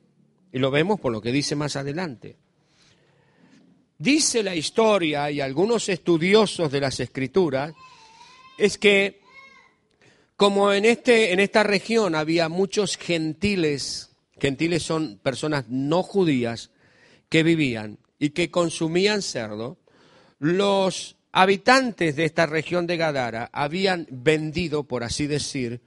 Y 0.52 0.60
lo 0.60 0.72
vemos 0.72 1.00
por 1.00 1.12
lo 1.12 1.22
que 1.22 1.32
dice 1.32 1.56
más 1.56 1.76
adelante. 1.76 2.38
Dice 3.98 4.44
la 4.44 4.56
historia 4.56 5.32
y 5.32 5.40
algunos 5.40 5.88
estudiosos 5.90 6.72
de 6.72 6.82
las 6.82 7.00
escrituras, 7.00 7.74
es 8.58 8.78
que 8.78 9.22
como 10.36 10.74
en, 10.74 10.86
este, 10.86 11.32
en 11.32 11.40
esta 11.40 11.64
región 11.64 12.16
había 12.16 12.50
muchos 12.50 12.98
gentiles, 12.98 14.13
gentiles 14.44 14.84
son 14.84 15.20
personas 15.24 15.70
no 15.70 16.04
judías 16.04 16.72
que 17.30 17.44
vivían 17.44 18.00
y 18.20 18.32
que 18.32 18.52
consumían 18.52 19.22
cerdo, 19.22 19.78
los 20.38 21.16
habitantes 21.32 22.18
de 22.18 22.26
esta 22.26 22.46
región 22.46 22.86
de 22.86 22.98
Gadara 22.98 23.50
habían 23.54 24.06
vendido, 24.12 24.84
por 24.84 25.06
así 25.06 25.28
decir, 25.28 25.80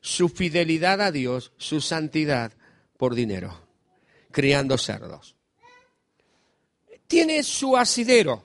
su 0.00 0.28
fidelidad 0.28 1.00
a 1.00 1.10
Dios, 1.10 1.50
su 1.56 1.80
santidad, 1.80 2.52
por 2.96 3.16
dinero, 3.16 3.60
criando 4.30 4.78
cerdos. 4.78 5.34
Tiene 7.08 7.42
su 7.42 7.76
asidero. 7.76 8.44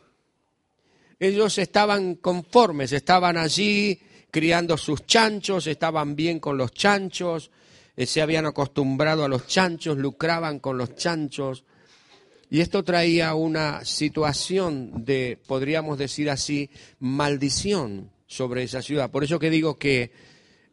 Ellos 1.20 1.60
estaban 1.60 2.16
conformes, 2.16 2.92
estaban 2.92 3.38
allí 3.38 4.02
criando 4.32 4.78
sus 4.78 5.06
chanchos, 5.06 5.68
estaban 5.68 6.16
bien 6.16 6.40
con 6.40 6.58
los 6.58 6.72
chanchos, 6.72 7.52
se 8.06 8.22
habían 8.22 8.46
acostumbrado 8.46 9.24
a 9.24 9.28
los 9.28 9.48
chanchos, 9.48 9.98
lucraban 9.98 10.60
con 10.60 10.78
los 10.78 10.96
chanchos. 10.96 11.66
Y 12.50 12.62
esto 12.62 12.84
traía 12.84 13.36
una 13.36 13.84
situación 13.86 15.06
de, 15.06 15.38
podríamos 15.48 15.98
decir 15.98 16.30
así, 16.30 16.70
maldición 17.00 18.10
sobre 18.26 18.64
esa 18.64 18.82
ciudad. 18.82 19.12
Por 19.12 19.24
eso 19.24 19.40
que 19.40 19.50
digo 19.50 19.78
que 19.78 20.12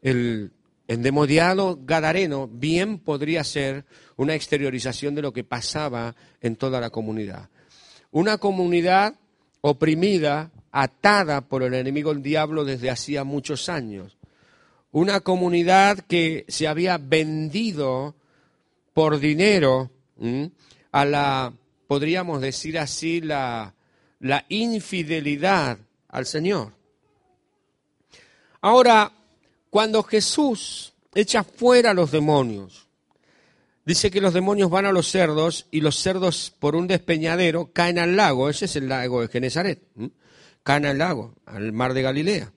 el 0.02 0.52
endemoniado 0.88 1.78
gadareno 1.83 2.49
bien 2.49 2.99
podría 2.99 3.42
ser 3.45 3.85
una 4.16 4.35
exteriorización 4.35 5.14
de 5.14 5.23
lo 5.23 5.33
que 5.33 5.45
pasaba 5.45 6.14
en 6.40 6.56
toda 6.56 6.80
la 6.80 6.90
comunidad. 6.90 7.49
Una 8.11 8.38
comunidad 8.38 9.14
oprimida, 9.61 10.52
atada 10.71 11.40
por 11.40 11.62
el 11.62 11.75
enemigo 11.75 12.12
el 12.12 12.23
diablo 12.23 12.64
desde 12.64 12.90
hacía 12.90 13.25
muchos 13.25 13.68
años. 13.68 14.15
Una 14.96 15.20
comunidad 15.20 15.98
que 15.98 16.46
se 16.48 16.66
había 16.66 16.96
vendido 16.96 18.14
por 18.94 19.18
dinero 19.18 19.90
a 20.90 21.04
la, 21.04 21.52
podríamos 21.86 22.40
decir 22.40 22.78
así, 22.78 23.20
la, 23.20 23.74
la 24.20 24.46
infidelidad 24.48 25.76
al 26.08 26.24
Señor. 26.24 26.72
Ahora, 28.62 29.12
cuando 29.68 30.02
Jesús 30.02 30.94
echa 31.14 31.44
fuera 31.44 31.90
a 31.90 31.94
los 31.94 32.10
demonios, 32.10 32.88
dice 33.84 34.10
que 34.10 34.22
los 34.22 34.32
demonios 34.32 34.70
van 34.70 34.86
a 34.86 34.92
los 34.92 35.10
cerdos 35.10 35.66
y 35.70 35.82
los 35.82 35.96
cerdos 35.96 36.54
por 36.58 36.74
un 36.74 36.86
despeñadero 36.86 37.70
caen 37.70 37.98
al 37.98 38.16
lago, 38.16 38.48
ese 38.48 38.64
es 38.64 38.76
el 38.76 38.88
lago 38.88 39.20
de 39.20 39.28
Genezaret, 39.28 39.78
caen 40.62 40.86
al 40.86 40.96
lago, 40.96 41.34
al 41.44 41.70
mar 41.74 41.92
de 41.92 42.00
Galilea, 42.00 42.50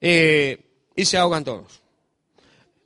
eh, 0.00 0.64
y 0.98 1.04
se 1.04 1.16
ahogan 1.16 1.44
todos. 1.44 1.80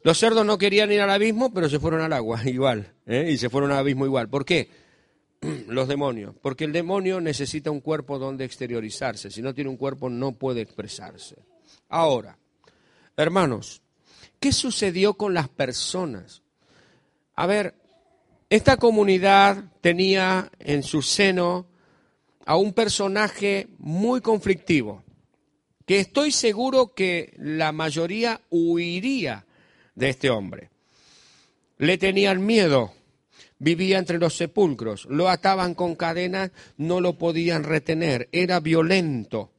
Los 0.04 0.18
cerdos 0.18 0.44
no 0.44 0.58
querían 0.58 0.92
ir 0.92 1.00
al 1.00 1.10
abismo, 1.10 1.50
pero 1.50 1.70
se 1.70 1.80
fueron 1.80 2.02
al 2.02 2.12
agua 2.12 2.42
igual, 2.44 2.92
¿eh? 3.06 3.30
y 3.30 3.38
se 3.38 3.48
fueron 3.48 3.72
al 3.72 3.78
abismo 3.78 4.04
igual. 4.04 4.28
¿Por 4.28 4.44
qué? 4.44 4.68
Los 5.68 5.88
demonios. 5.88 6.34
Porque 6.42 6.64
el 6.64 6.72
demonio 6.72 7.22
necesita 7.22 7.70
un 7.70 7.80
cuerpo 7.80 8.18
donde 8.18 8.44
exteriorizarse. 8.44 9.30
Si 9.30 9.40
no 9.40 9.54
tiene 9.54 9.70
un 9.70 9.78
cuerpo, 9.78 10.10
no 10.10 10.32
puede 10.32 10.60
expresarse. 10.60 11.36
Ahora, 11.88 12.36
hermanos, 13.16 13.80
¿qué 14.38 14.52
sucedió 14.52 15.14
con 15.14 15.32
las 15.32 15.48
personas? 15.48 16.42
A 17.34 17.46
ver, 17.46 17.74
esta 18.50 18.76
comunidad 18.76 19.64
tenía 19.80 20.52
en 20.58 20.82
su 20.82 21.00
seno 21.00 21.66
a 22.44 22.56
un 22.56 22.74
personaje 22.74 23.68
muy 23.78 24.20
conflictivo, 24.20 25.02
estoy 25.96 26.32
seguro 26.32 26.94
que 26.94 27.34
la 27.38 27.72
mayoría 27.72 28.40
huiría 28.50 29.44
de 29.94 30.08
este 30.10 30.30
hombre. 30.30 30.70
Le 31.78 31.98
tenían 31.98 32.44
miedo, 32.44 32.92
vivía 33.58 33.98
entre 33.98 34.18
los 34.18 34.36
sepulcros, 34.36 35.06
lo 35.06 35.28
ataban 35.28 35.74
con 35.74 35.96
cadenas, 35.96 36.50
no 36.76 37.00
lo 37.00 37.18
podían 37.18 37.64
retener, 37.64 38.28
era 38.32 38.60
violento. 38.60 39.50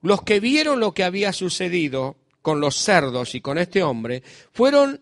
Los 0.00 0.22
que 0.22 0.40
vieron 0.40 0.80
lo 0.80 0.92
que 0.92 1.04
había 1.04 1.32
sucedido 1.32 2.16
con 2.42 2.60
los 2.60 2.76
cerdos 2.76 3.34
y 3.34 3.40
con 3.40 3.58
este 3.58 3.82
hombre 3.82 4.22
fueron 4.52 5.00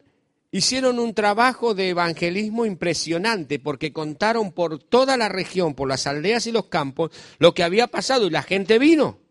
hicieron 0.52 0.98
un 0.98 1.14
trabajo 1.14 1.74
de 1.74 1.88
evangelismo 1.88 2.66
impresionante 2.66 3.58
porque 3.58 3.92
contaron 3.92 4.52
por 4.52 4.78
toda 4.78 5.16
la 5.16 5.28
región, 5.28 5.74
por 5.74 5.88
las 5.88 6.06
aldeas 6.06 6.46
y 6.46 6.52
los 6.52 6.66
campos, 6.66 7.10
lo 7.38 7.54
que 7.54 7.64
había 7.64 7.86
pasado 7.86 8.26
y 8.26 8.30
la 8.30 8.42
gente 8.42 8.78
vino. 8.78 9.21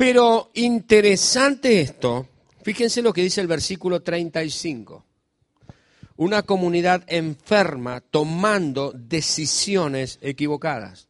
Pero 0.00 0.50
interesante 0.54 1.82
esto, 1.82 2.26
Fíjense 2.62 3.02
lo 3.02 3.12
que 3.12 3.22
dice 3.22 3.40
el 3.40 3.46
versículo 3.46 4.02
35. 4.02 5.04
Una 6.16 6.42
comunidad 6.42 7.04
enferma 7.06 8.00
tomando 8.00 8.92
decisiones 8.92 10.18
equivocadas. 10.20 11.08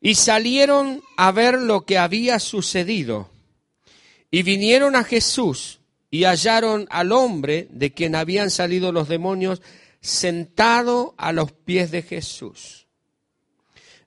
Y 0.00 0.14
salieron 0.14 1.02
a 1.16 1.32
ver 1.32 1.60
lo 1.60 1.84
que 1.84 1.98
había 1.98 2.38
sucedido. 2.38 3.28
Y 4.30 4.44
vinieron 4.44 4.94
a 4.94 5.02
Jesús 5.02 5.80
y 6.10 6.24
hallaron 6.24 6.86
al 6.90 7.10
hombre 7.10 7.66
de 7.70 7.92
quien 7.92 8.14
habían 8.14 8.50
salido 8.50 8.92
los 8.92 9.08
demonios 9.08 9.62
sentado 10.00 11.14
a 11.16 11.32
los 11.32 11.50
pies 11.50 11.90
de 11.90 12.02
Jesús, 12.02 12.86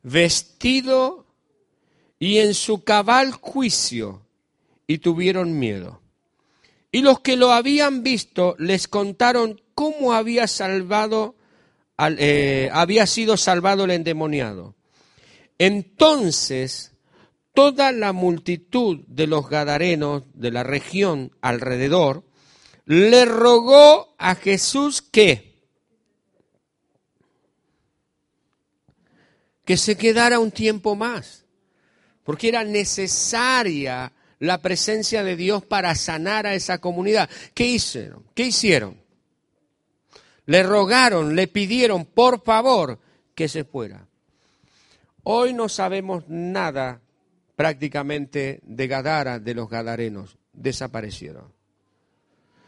vestido 0.01 1.25
y 2.19 2.39
en 2.39 2.53
su 2.53 2.83
cabal 2.83 3.31
juicio 3.31 4.25
y 4.85 4.99
tuvieron 4.99 5.57
miedo. 5.57 6.01
Y 6.91 7.01
los 7.01 7.21
que 7.21 7.37
lo 7.37 7.51
habían 7.53 8.03
visto 8.03 8.55
les 8.59 8.87
contaron 8.87 9.61
cómo 9.73 10.13
había 10.13 10.47
salvado, 10.47 11.35
eh, 11.97 12.69
había 12.73 13.05
sido 13.05 13.37
salvado 13.37 13.85
el 13.85 13.91
endemoniado. 13.91 14.75
Entonces 15.57 16.91
toda 17.53 17.91
la 17.91 18.13
multitud 18.13 18.99
de 19.07 19.27
los 19.27 19.49
gadarenos 19.49 20.23
de 20.33 20.51
la 20.51 20.63
región 20.63 21.35
alrededor 21.41 22.23
le 22.85 23.25
rogó 23.25 24.15
a 24.17 24.35
Jesús 24.35 25.01
que 25.01 25.49
que 29.65 29.77
se 29.77 29.97
quedara 29.97 30.39
un 30.39 30.49
tiempo 30.49 30.95
más, 30.95 31.45
porque 32.29 32.49
era 32.49 32.63
necesaria 32.63 34.13
la 34.37 34.61
presencia 34.61 35.23
de 35.23 35.35
Dios 35.35 35.65
para 35.65 35.95
sanar 35.95 36.45
a 36.45 36.53
esa 36.53 36.77
comunidad. 36.77 37.27
¿Qué 37.55 37.65
hicieron? 37.65 38.23
¿Qué 38.35 38.43
hicieron? 38.43 39.01
Le 40.45 40.61
rogaron, 40.61 41.35
le 41.35 41.47
pidieron, 41.47 42.05
por 42.05 42.43
favor, 42.43 42.99
que 43.33 43.47
se 43.47 43.63
fuera. 43.63 44.05
Hoy 45.23 45.53
no 45.53 45.69
sabemos 45.69 46.25
nada 46.27 47.01
prácticamente 47.55 48.59
de 48.61 48.87
Gadara, 48.87 49.39
de 49.39 49.55
los 49.55 49.67
gadarenos. 49.67 50.37
Desaparecieron. 50.53 51.51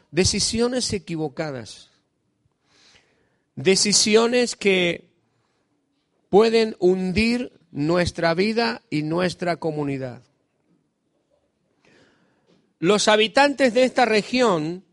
Decisiones 0.10 0.92
equivocadas. 0.92 1.92
Decisiones 3.54 4.56
que 4.56 5.12
pueden 6.32 6.76
hundir 6.80 7.61
nuestra 7.72 8.34
vida 8.34 8.82
y 8.90 9.04
nuestra 9.04 9.58
comunidad. 9.58 10.22
Los 12.80 13.08
habitantes 13.08 13.74
de 13.74 13.84
esta 13.84 14.06
región 14.06 14.84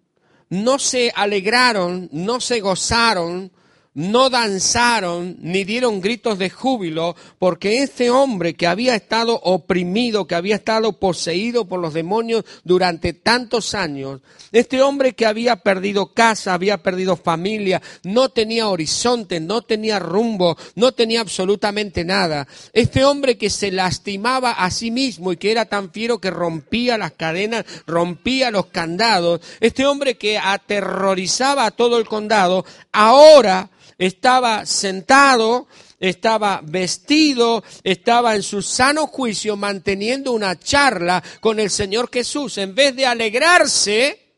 no 0.50 0.78
se 0.78 1.12
alegraron, 1.14 2.08
no 2.12 2.40
se 2.40 2.60
gozaron 2.60 3.50
no 3.98 4.30
danzaron 4.30 5.36
ni 5.40 5.64
dieron 5.64 6.00
gritos 6.00 6.38
de 6.38 6.50
júbilo, 6.50 7.16
porque 7.40 7.82
este 7.82 8.10
hombre 8.10 8.54
que 8.54 8.68
había 8.68 8.94
estado 8.94 9.40
oprimido, 9.42 10.28
que 10.28 10.36
había 10.36 10.54
estado 10.54 10.92
poseído 10.92 11.64
por 11.64 11.80
los 11.80 11.94
demonios 11.94 12.44
durante 12.62 13.12
tantos 13.12 13.74
años, 13.74 14.20
este 14.52 14.82
hombre 14.82 15.14
que 15.14 15.26
había 15.26 15.56
perdido 15.56 16.14
casa, 16.14 16.54
había 16.54 16.80
perdido 16.80 17.16
familia, 17.16 17.82
no 18.04 18.28
tenía 18.28 18.68
horizonte, 18.68 19.40
no 19.40 19.62
tenía 19.62 19.98
rumbo, 19.98 20.56
no 20.76 20.92
tenía 20.92 21.20
absolutamente 21.20 22.04
nada, 22.04 22.46
este 22.72 23.04
hombre 23.04 23.36
que 23.36 23.50
se 23.50 23.72
lastimaba 23.72 24.52
a 24.52 24.70
sí 24.70 24.92
mismo 24.92 25.32
y 25.32 25.38
que 25.38 25.50
era 25.50 25.64
tan 25.64 25.90
fiero 25.90 26.20
que 26.20 26.30
rompía 26.30 26.98
las 26.98 27.10
cadenas, 27.14 27.64
rompía 27.84 28.52
los 28.52 28.66
candados, 28.66 29.40
este 29.58 29.86
hombre 29.86 30.16
que 30.16 30.38
aterrorizaba 30.38 31.66
a 31.66 31.72
todo 31.72 31.98
el 31.98 32.06
condado, 32.06 32.64
ahora 32.92 33.70
estaba 33.98 34.64
sentado, 34.64 35.66
estaba 35.98 36.60
vestido, 36.62 37.64
estaba 37.82 38.36
en 38.36 38.42
su 38.42 38.62
sano 38.62 39.08
juicio 39.08 39.56
manteniendo 39.56 40.32
una 40.32 40.58
charla 40.58 41.22
con 41.40 41.58
el 41.58 41.68
Señor 41.68 42.08
Jesús. 42.10 42.56
En 42.58 42.74
vez 42.74 42.94
de 42.94 43.06
alegrarse, 43.06 44.28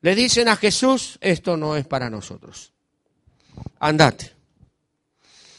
le 0.00 0.14
dicen 0.14 0.48
a 0.48 0.56
Jesús, 0.56 1.18
esto 1.20 1.56
no 1.56 1.76
es 1.76 1.86
para 1.86 2.08
nosotros. 2.08 2.72
Andate. 3.80 4.32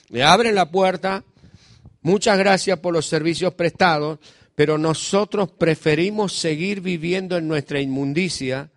Le 0.09 0.23
abren 0.23 0.55
la 0.55 0.69
puerta, 0.69 1.23
muchas 2.01 2.37
gracias 2.37 2.79
por 2.79 2.93
los 2.93 3.07
servicios 3.07 3.53
prestados, 3.55 4.19
pero 4.53 4.77
nosotros 4.77 5.49
preferimos 5.51 6.33
seguir 6.33 6.79
viviendo 6.79 7.37
en 7.37 7.47
nuestra 7.47 7.81
inmundicia, 7.81 8.69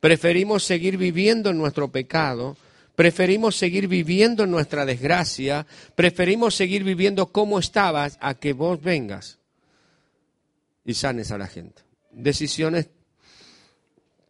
preferimos 0.00 0.64
seguir 0.64 0.98
viviendo 0.98 1.50
en 1.50 1.58
nuestro 1.58 1.90
pecado, 1.90 2.56
Preferimos 2.94 3.56
seguir 3.56 3.88
viviendo 3.88 4.46
nuestra 4.46 4.86
desgracia, 4.86 5.66
preferimos 5.94 6.54
seguir 6.54 6.84
viviendo 6.84 7.32
como 7.32 7.58
estabas 7.58 8.16
a 8.20 8.34
que 8.34 8.52
vos 8.52 8.80
vengas 8.80 9.38
y 10.84 10.94
sanes 10.94 11.32
a 11.32 11.38
la 11.38 11.48
gente. 11.48 11.82
Decisiones 12.12 12.88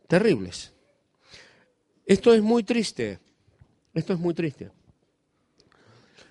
terribles. 0.08 0.72
Esto 2.06 2.32
es 2.32 2.42
muy 2.42 2.62
triste, 2.62 3.18
esto 3.92 4.14
es 4.14 4.18
muy 4.18 4.32
triste. 4.32 4.70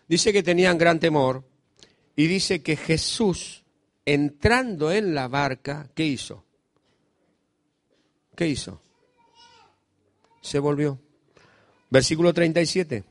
Dice 0.08 0.34
que 0.34 0.44
tenían 0.44 0.78
gran 0.78 1.00
temor 1.00 1.44
y 2.16 2.28
dice 2.28 2.64
que 2.64 2.76
Jesús, 2.76 3.64
entrando 4.06 4.92
en 4.92 5.14
la 5.14 5.28
barca, 5.28 5.90
¿qué 5.94 6.06
hizo? 6.06 6.46
¿Qué 8.36 8.48
hizo? 8.48 8.82
Se 10.42 10.60
volvió. 10.60 11.03
Versículo 11.94 12.34
37. 12.34 13.04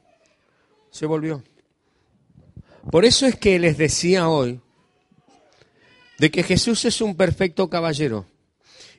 Se 0.90 1.07
volvió. 1.07 1.45
Por 2.90 3.05
eso 3.05 3.27
es 3.27 3.37
que 3.37 3.61
les 3.61 3.79
decía 3.79 4.29
hoy 4.29 4.61
de 6.18 6.33
que 6.33 6.42
Jesús 6.42 6.85
es 6.85 7.01
un 7.01 7.14
perfecto 7.14 7.71
caballero 7.71 8.27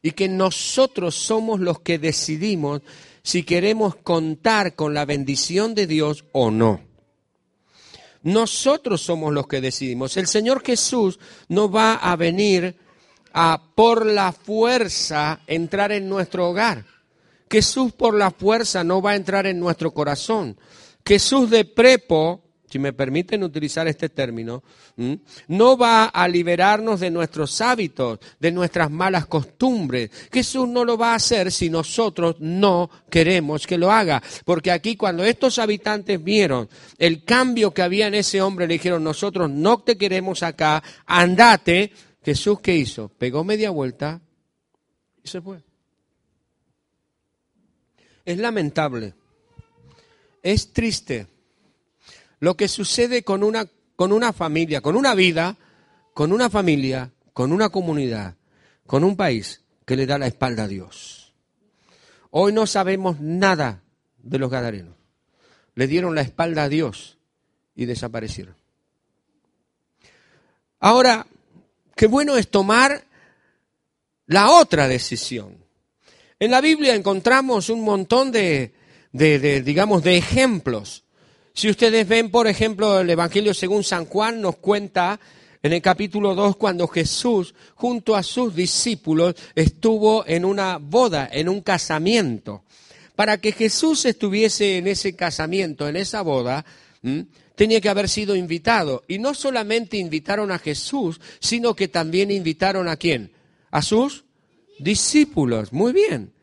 y 0.01 0.11
que 0.11 0.29
nosotros 0.29 1.15
somos 1.15 1.59
los 1.59 1.81
que 1.81 1.99
decidimos 1.99 2.81
si 3.23 3.43
queremos 3.43 3.97
contar 3.97 4.73
con 4.75 4.93
la 4.93 5.03
bendición 5.03 5.75
de 5.75 5.85
Dios 5.85 6.23
o 6.31 6.49
no. 6.49 6.79
Nosotros 8.21 9.01
somos 9.01 9.33
los 9.33 9.47
que 9.47 9.59
decidimos. 9.59 10.15
El 10.15 10.27
Señor 10.27 10.63
Jesús 10.65 11.19
no 11.49 11.69
va 11.69 11.95
a 11.95 12.15
venir 12.15 12.77
a 13.33 13.61
por 13.75 14.05
la 14.05 14.31
fuerza 14.31 15.41
entrar 15.45 15.91
en 15.91 16.07
nuestro 16.07 16.49
hogar. 16.49 16.92
Jesús 17.53 17.91
por 17.91 18.15
la 18.15 18.31
fuerza 18.31 18.83
no 18.83 18.99
va 18.99 19.11
a 19.11 19.15
entrar 19.15 19.45
en 19.45 19.59
nuestro 19.59 19.93
corazón. 19.93 20.57
Jesús 21.05 21.51
de 21.51 21.65
prepo, 21.65 22.41
si 22.67 22.79
me 22.79 22.93
permiten 22.93 23.43
utilizar 23.43 23.87
este 23.87 24.09
término, 24.09 24.63
no 25.49 25.77
va 25.77 26.05
a 26.05 26.27
liberarnos 26.27 26.99
de 26.99 27.11
nuestros 27.11 27.61
hábitos, 27.61 28.17
de 28.39 28.51
nuestras 28.51 28.89
malas 28.89 29.27
costumbres. 29.27 30.09
Jesús 30.31 30.67
no 30.67 30.83
lo 30.83 30.97
va 30.97 31.11
a 31.11 31.17
hacer 31.17 31.51
si 31.51 31.69
nosotros 31.69 32.37
no 32.39 32.89
queremos 33.07 33.67
que 33.67 33.77
lo 33.77 33.91
haga. 33.91 34.23
Porque 34.45 34.71
aquí 34.71 34.95
cuando 34.95 35.23
estos 35.23 35.59
habitantes 35.59 36.23
vieron 36.23 36.67
el 36.97 37.23
cambio 37.23 37.71
que 37.71 37.83
había 37.83 38.07
en 38.07 38.15
ese 38.15 38.41
hombre, 38.41 38.65
le 38.65 38.73
dijeron, 38.73 39.03
nosotros 39.03 39.51
no 39.51 39.83
te 39.83 39.95
queremos 39.95 40.41
acá, 40.41 40.81
andate. 41.05 41.91
Jesús, 42.23 42.61
¿qué 42.61 42.75
hizo? 42.75 43.09
Pegó 43.09 43.43
media 43.43 43.69
vuelta 43.69 44.21
y 45.23 45.27
se 45.27 45.39
fue. 45.39 45.61
Es 48.25 48.37
lamentable, 48.37 49.13
es 50.41 50.71
triste 50.71 51.27
lo 52.39 52.55
que 52.55 52.67
sucede 52.67 53.23
con 53.23 53.43
una, 53.43 53.65
con 53.95 54.11
una 54.11 54.33
familia, 54.33 54.81
con 54.81 54.95
una 54.95 55.15
vida, 55.15 55.57
con 56.13 56.31
una 56.31 56.49
familia, 56.49 57.11
con 57.33 57.51
una 57.51 57.69
comunidad, 57.69 58.35
con 58.85 59.03
un 59.03 59.15
país 59.15 59.61
que 59.85 59.95
le 59.95 60.05
da 60.05 60.17
la 60.17 60.27
espalda 60.27 60.63
a 60.63 60.67
Dios. 60.67 61.33
Hoy 62.31 62.51
no 62.51 62.67
sabemos 62.67 63.19
nada 63.19 63.81
de 64.17 64.39
los 64.39 64.49
gadarenos. 64.49 64.95
Le 65.75 65.87
dieron 65.87 66.15
la 66.15 66.21
espalda 66.21 66.63
a 66.63 66.69
Dios 66.69 67.17
y 67.75 67.85
desaparecieron. 67.85 68.55
Ahora, 70.79 71.25
qué 71.95 72.07
bueno 72.07 72.35
es 72.35 72.49
tomar 72.49 73.05
la 74.25 74.51
otra 74.51 74.87
decisión. 74.87 75.62
En 76.43 76.51
la 76.51 76.59
Biblia 76.59 76.93
encontramos 76.93 77.69
un 77.69 77.79
montón 77.85 78.29
de, 78.29 78.73
digamos, 79.13 80.03
de 80.03 80.17
ejemplos 80.17 81.05
si 81.53 81.69
ustedes 81.69 82.05
ven, 82.05 82.31
por 82.31 82.47
ejemplo, 82.47 82.99
el 82.99 83.09
Evangelio 83.09 83.53
según 83.53 83.85
San 83.85 84.07
Juan 84.07 84.41
nos 84.41 84.57
cuenta 84.57 85.21
en 85.61 85.71
el 85.71 85.81
capítulo 85.81 86.35
2 86.35 86.57
cuando 86.57 86.85
Jesús 86.89 87.55
junto 87.75 88.17
a 88.17 88.23
sus 88.23 88.53
discípulos 88.53 89.35
estuvo 89.55 90.27
en 90.27 90.43
una 90.43 90.79
boda, 90.79 91.29
en 91.31 91.47
un 91.47 91.61
casamiento. 91.61 92.65
Para 93.15 93.37
que 93.37 93.53
Jesús 93.53 94.03
estuviese 94.03 94.79
en 94.79 94.87
ese 94.87 95.15
casamiento, 95.15 95.87
en 95.87 95.95
esa 95.95 96.23
boda, 96.23 96.65
tenía 97.55 97.79
que 97.79 97.87
haber 97.87 98.09
sido 98.09 98.35
invitado. 98.35 99.05
Y 99.07 99.17
no 99.17 99.33
solamente 99.33 99.95
invitaron 99.95 100.51
a 100.51 100.59
Jesús, 100.59 101.21
sino 101.39 101.73
que 101.73 101.87
también 101.87 102.31
invitaron 102.31 102.89
a 102.89 102.97
quién? 102.97 103.31
A 103.71 103.81
sus 103.81 104.25
discípulos. 104.83 105.71
Muy 105.73 105.93
bien. 105.93 106.33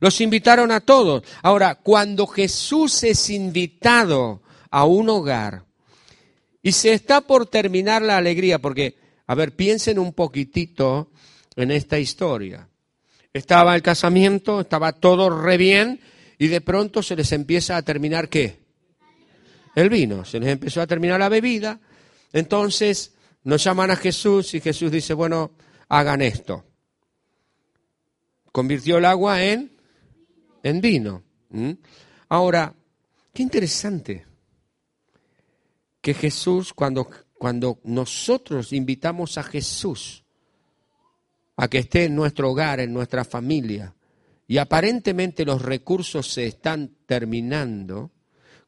Los 0.00 0.20
invitaron 0.20 0.70
a 0.70 0.80
todos. 0.80 1.24
Ahora, 1.42 1.76
cuando 1.76 2.26
Jesús 2.26 3.02
es 3.04 3.30
invitado 3.30 4.42
a 4.70 4.84
un 4.84 5.08
hogar 5.08 5.64
y 6.62 6.72
se 6.72 6.92
está 6.92 7.20
por 7.22 7.46
terminar 7.46 8.02
la 8.02 8.16
alegría, 8.16 8.60
porque, 8.60 8.96
a 9.26 9.34
ver, 9.34 9.54
piensen 9.54 9.98
un 9.98 10.12
poquitito 10.12 11.10
en 11.56 11.70
esta 11.70 11.98
historia. 11.98 12.68
Estaba 13.32 13.74
el 13.74 13.82
casamiento, 13.82 14.60
estaba 14.60 14.92
todo 14.92 15.30
re 15.30 15.56
bien 15.56 16.00
y 16.38 16.48
de 16.48 16.60
pronto 16.60 17.02
se 17.02 17.16
les 17.16 17.32
empieza 17.32 17.76
a 17.76 17.82
terminar 17.82 18.28
qué? 18.28 18.60
El 19.74 19.88
vino, 19.88 20.24
se 20.24 20.38
les 20.38 20.50
empezó 20.50 20.82
a 20.82 20.86
terminar 20.86 21.18
la 21.18 21.28
bebida. 21.28 21.80
Entonces 22.32 23.14
nos 23.44 23.64
llaman 23.64 23.90
a 23.90 23.96
Jesús 23.96 24.54
y 24.54 24.60
Jesús 24.60 24.90
dice, 24.90 25.14
bueno, 25.14 25.52
hagan 25.88 26.22
esto. 26.22 26.64
Convirtió 28.52 28.98
el 28.98 29.06
agua 29.06 29.42
en 29.42 29.72
en 30.62 30.80
vino. 30.80 31.22
Ahora, 32.28 32.74
qué 33.32 33.42
interesante 33.42 34.24
que 36.00 36.14
Jesús, 36.14 36.72
cuando, 36.72 37.08
cuando 37.34 37.78
nosotros 37.84 38.72
invitamos 38.72 39.38
a 39.38 39.42
Jesús 39.42 40.24
a 41.56 41.68
que 41.68 41.78
esté 41.78 42.04
en 42.04 42.16
nuestro 42.16 42.50
hogar, 42.50 42.80
en 42.80 42.92
nuestra 42.92 43.24
familia, 43.24 43.94
y 44.48 44.58
aparentemente 44.58 45.44
los 45.44 45.62
recursos 45.62 46.26
se 46.26 46.46
están 46.46 46.96
terminando, 47.06 48.10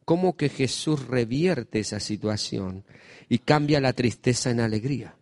¿cómo 0.05 0.37
que 0.37 0.49
Jesús 0.49 1.07
revierte 1.07 1.81
esa 1.81 1.99
situación 1.99 2.85
y 3.29 3.39
cambia 3.39 3.81
la 3.81 3.93
tristeza 3.93 4.51
en 4.51 4.61
alegría? 4.61 5.17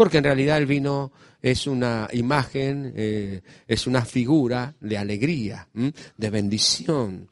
Porque 0.00 0.16
en 0.16 0.24
realidad 0.24 0.56
el 0.56 0.64
vino 0.64 1.12
es 1.42 1.66
una 1.66 2.08
imagen, 2.12 2.94
eh, 2.96 3.42
es 3.68 3.86
una 3.86 4.02
figura 4.02 4.74
de 4.80 4.96
alegría, 4.96 5.68
de 5.74 6.30
bendición. 6.30 7.28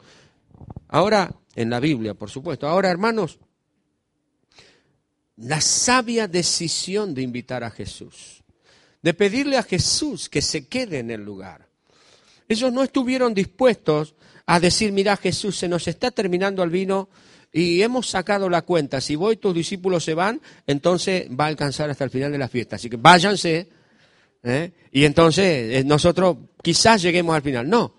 Ahora, 0.89 1.35
en 1.55 1.71
la 1.71 1.81
Biblia, 1.81 2.13
por 2.13 2.29
supuesto. 2.29 2.69
Ahora, 2.69 2.91
hermanos, 2.91 3.39
la 5.39 5.63
sabia 5.63 6.29
decisión 6.29 7.15
de 7.15 7.23
invitar 7.23 7.65
a 7.65 7.71
Jesús, 7.71 8.45
de 9.01 9.15
pedirle 9.15 9.57
a 9.57 9.63
Jesús 9.63 10.29
que 10.29 10.43
se 10.43 10.67
quede 10.67 10.99
en 10.99 11.11
el 11.11 11.25
lugar. 11.25 11.67
Ellos 12.49 12.71
no 12.71 12.83
estuvieron 12.83 13.33
dispuestos 13.33 14.15
a 14.45 14.61
decir, 14.61 14.93
mira 14.93 15.17
Jesús, 15.17 15.57
se 15.57 15.69
nos 15.69 15.89
está 15.89 16.11
terminando 16.11 16.63
el 16.63 16.69
vino, 16.69 17.09
y 17.59 17.83
hemos 17.83 18.09
sacado 18.09 18.49
la 18.49 18.63
cuenta, 18.63 19.01
si 19.01 19.17
voy 19.17 19.37
tus 19.37 19.53
discípulos 19.53 20.05
se 20.05 20.15
van, 20.15 20.41
entonces 20.65 21.29
va 21.29 21.47
a 21.47 21.49
alcanzar 21.49 21.91
hasta 21.91 22.05
el 22.05 22.11
final 22.11 22.31
de 22.31 22.39
la 22.39 22.47
fiesta. 22.47 22.77
Así 22.77 22.89
que 22.89 22.97
váyanse, 22.97 23.69
¿eh? 24.45 24.73
y 24.93 25.05
entonces 25.05 25.75
eh, 25.75 25.83
nosotros 25.85 26.37
quizás 26.63 27.03
lleguemos 27.03 27.35
al 27.35 27.43
final. 27.43 27.69
No, 27.69 27.97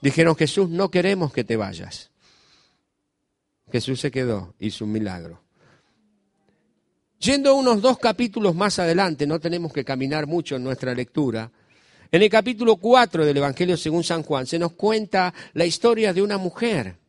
dijeron 0.00 0.34
Jesús, 0.36 0.70
no 0.70 0.90
queremos 0.90 1.34
que 1.34 1.44
te 1.44 1.54
vayas. 1.56 2.10
Jesús 3.70 4.00
se 4.00 4.10
quedó, 4.10 4.54
hizo 4.58 4.86
un 4.86 4.92
milagro. 4.92 5.42
Yendo 7.18 7.54
unos 7.54 7.82
dos 7.82 7.98
capítulos 7.98 8.54
más 8.54 8.78
adelante, 8.78 9.26
no 9.26 9.38
tenemos 9.38 9.70
que 9.70 9.84
caminar 9.84 10.26
mucho 10.26 10.56
en 10.56 10.64
nuestra 10.64 10.94
lectura, 10.94 11.50
en 12.10 12.22
el 12.22 12.30
capítulo 12.30 12.76
4 12.76 13.26
del 13.26 13.36
Evangelio 13.36 13.76
según 13.76 14.02
San 14.02 14.22
Juan 14.22 14.46
se 14.46 14.58
nos 14.58 14.72
cuenta 14.72 15.34
la 15.52 15.66
historia 15.66 16.14
de 16.14 16.22
una 16.22 16.38
mujer 16.38 17.01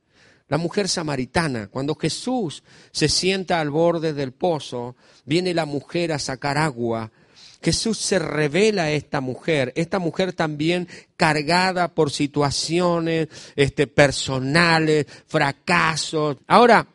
la 0.53 0.59
mujer 0.59 0.87
samaritana. 0.87 1.65
Cuando 1.65 1.95
Jesús 1.95 2.61
se 2.91 3.09
sienta 3.09 3.59
al 3.59 3.71
borde 3.71 4.13
del 4.13 4.33
pozo, 4.33 4.95
viene 5.25 5.51
la 5.51 5.65
mujer 5.65 6.11
a 6.11 6.19
sacar 6.19 6.59
agua. 6.59 7.11
Jesús 7.59 7.97
se 7.97 8.19
revela 8.19 8.83
a 8.83 8.91
esta 8.91 9.19
mujer, 9.19 9.73
esta 9.75 9.97
mujer 9.97 10.31
también 10.33 10.87
cargada 11.17 11.87
por 11.87 12.11
situaciones 12.11 13.29
este, 13.55 13.87
personales, 13.87 15.07
fracasos. 15.25 16.37
Ahora, 16.45 16.85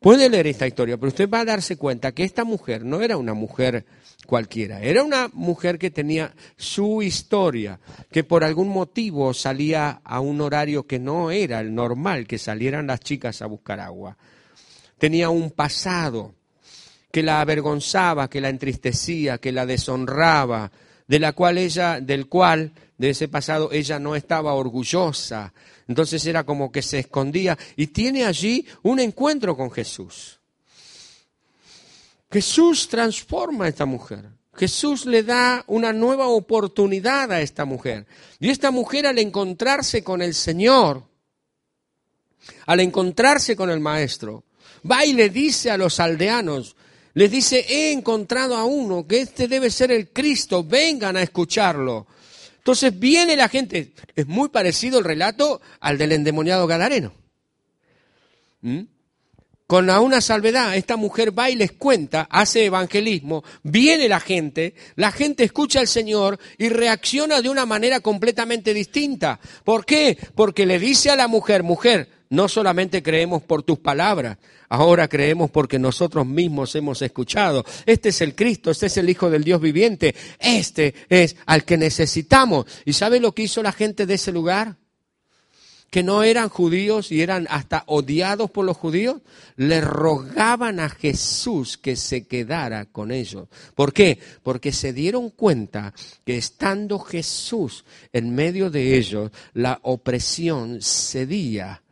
puede 0.00 0.28
leer 0.28 0.48
esta 0.48 0.66
historia, 0.66 0.96
pero 0.96 1.10
usted 1.10 1.30
va 1.30 1.42
a 1.42 1.44
darse 1.44 1.76
cuenta 1.76 2.10
que 2.10 2.24
esta 2.24 2.42
mujer 2.42 2.84
no 2.84 3.02
era 3.02 3.16
una 3.16 3.34
mujer 3.34 3.86
cualquiera. 4.26 4.82
Era 4.82 5.02
una 5.02 5.30
mujer 5.32 5.78
que 5.78 5.90
tenía 5.90 6.34
su 6.56 7.02
historia, 7.02 7.80
que 8.10 8.24
por 8.24 8.44
algún 8.44 8.68
motivo 8.68 9.32
salía 9.32 10.00
a 10.04 10.20
un 10.20 10.40
horario 10.40 10.86
que 10.86 10.98
no 10.98 11.30
era 11.30 11.60
el 11.60 11.74
normal, 11.74 12.26
que 12.26 12.38
salieran 12.38 12.86
las 12.86 13.00
chicas 13.00 13.40
a 13.40 13.46
buscar 13.46 13.80
agua. 13.80 14.16
Tenía 14.98 15.30
un 15.30 15.50
pasado 15.50 16.34
que 17.10 17.22
la 17.22 17.40
avergonzaba, 17.40 18.28
que 18.28 18.40
la 18.40 18.50
entristecía, 18.50 19.38
que 19.38 19.52
la 19.52 19.64
deshonraba, 19.64 20.70
de 21.08 21.18
la 21.18 21.32
cual 21.32 21.58
ella, 21.58 22.00
del 22.00 22.26
cual, 22.28 22.72
de 22.98 23.10
ese 23.10 23.28
pasado, 23.28 23.70
ella 23.72 23.98
no 23.98 24.16
estaba 24.16 24.54
orgullosa. 24.54 25.52
Entonces 25.88 26.26
era 26.26 26.44
como 26.44 26.72
que 26.72 26.82
se 26.82 26.98
escondía 26.98 27.56
y 27.76 27.88
tiene 27.88 28.24
allí 28.24 28.66
un 28.82 29.00
encuentro 29.00 29.56
con 29.56 29.70
Jesús. 29.70 30.35
Jesús 32.30 32.88
transforma 32.88 33.66
a 33.66 33.68
esta 33.68 33.86
mujer. 33.86 34.24
Jesús 34.54 35.04
le 35.06 35.22
da 35.22 35.64
una 35.66 35.92
nueva 35.92 36.28
oportunidad 36.28 37.30
a 37.30 37.40
esta 37.40 37.64
mujer. 37.64 38.06
Y 38.40 38.50
esta 38.50 38.70
mujer 38.70 39.06
al 39.06 39.18
encontrarse 39.18 40.02
con 40.02 40.22
el 40.22 40.34
Señor, 40.34 41.04
al 42.66 42.80
encontrarse 42.80 43.54
con 43.54 43.70
el 43.70 43.80
Maestro, 43.80 44.44
va 44.90 45.04
y 45.04 45.12
le 45.12 45.28
dice 45.28 45.70
a 45.70 45.76
los 45.76 46.00
aldeanos, 46.00 46.76
les 47.14 47.30
dice, 47.30 47.64
he 47.68 47.92
encontrado 47.92 48.56
a 48.56 48.64
uno, 48.64 49.06
que 49.06 49.22
este 49.22 49.48
debe 49.48 49.70
ser 49.70 49.90
el 49.90 50.10
Cristo, 50.10 50.64
vengan 50.64 51.16
a 51.16 51.22
escucharlo. 51.22 52.06
Entonces 52.58 52.98
viene 52.98 53.36
la 53.36 53.48
gente, 53.48 53.92
es 54.14 54.26
muy 54.26 54.48
parecido 54.48 54.98
el 54.98 55.04
relato 55.04 55.60
al 55.80 55.98
del 55.98 56.12
endemoniado 56.12 56.66
Gadareno. 56.66 57.12
¿Mm? 58.60 58.82
Con 59.66 59.90
una 59.90 60.20
salvedad, 60.20 60.76
esta 60.76 60.96
mujer 60.96 61.36
va 61.36 61.50
y 61.50 61.56
les 61.56 61.72
cuenta, 61.72 62.28
hace 62.30 62.66
evangelismo, 62.66 63.42
viene 63.64 64.08
la 64.08 64.20
gente, 64.20 64.74
la 64.94 65.10
gente 65.10 65.42
escucha 65.42 65.80
al 65.80 65.88
Señor 65.88 66.38
y 66.56 66.68
reacciona 66.68 67.42
de 67.42 67.48
una 67.48 67.66
manera 67.66 67.98
completamente 68.00 68.72
distinta. 68.72 69.40
¿Por 69.64 69.84
qué? 69.84 70.16
Porque 70.36 70.66
le 70.66 70.78
dice 70.78 71.10
a 71.10 71.16
la 71.16 71.26
mujer, 71.26 71.64
mujer, 71.64 72.08
no 72.30 72.48
solamente 72.48 73.02
creemos 73.02 73.42
por 73.42 73.64
tus 73.64 73.80
palabras, 73.80 74.38
ahora 74.68 75.08
creemos 75.08 75.50
porque 75.50 75.80
nosotros 75.80 76.26
mismos 76.26 76.74
hemos 76.76 77.02
escuchado. 77.02 77.64
Este 77.86 78.10
es 78.10 78.20
el 78.20 78.36
Cristo, 78.36 78.70
este 78.70 78.86
es 78.86 78.96
el 78.98 79.10
Hijo 79.10 79.30
del 79.30 79.42
Dios 79.42 79.60
viviente, 79.60 80.14
este 80.38 80.94
es 81.08 81.34
al 81.44 81.64
que 81.64 81.76
necesitamos. 81.76 82.66
¿Y 82.84 82.92
sabe 82.92 83.18
lo 83.18 83.32
que 83.32 83.42
hizo 83.42 83.62
la 83.64 83.72
gente 83.72 84.06
de 84.06 84.14
ese 84.14 84.30
lugar? 84.30 84.76
Que 85.90 86.02
no 86.02 86.22
eran 86.22 86.48
judíos 86.48 87.12
y 87.12 87.22
eran 87.22 87.46
hasta 87.50 87.84
odiados 87.86 88.50
por 88.50 88.64
los 88.64 88.76
judíos, 88.76 89.22
le 89.56 89.80
rogaban 89.80 90.80
a 90.80 90.88
Jesús 90.88 91.78
que 91.78 91.96
se 91.96 92.26
quedara 92.26 92.86
con 92.86 93.10
ellos. 93.10 93.48
¿Por 93.74 93.92
qué? 93.92 94.18
Porque 94.42 94.72
se 94.72 94.92
dieron 94.92 95.30
cuenta 95.30 95.94
que 96.24 96.36
estando 96.36 96.98
Jesús 96.98 97.84
en 98.12 98.34
medio 98.34 98.70
de 98.70 98.96
ellos, 98.96 99.30
la 99.54 99.78
opresión 99.82 100.80
cedía. 100.82 101.82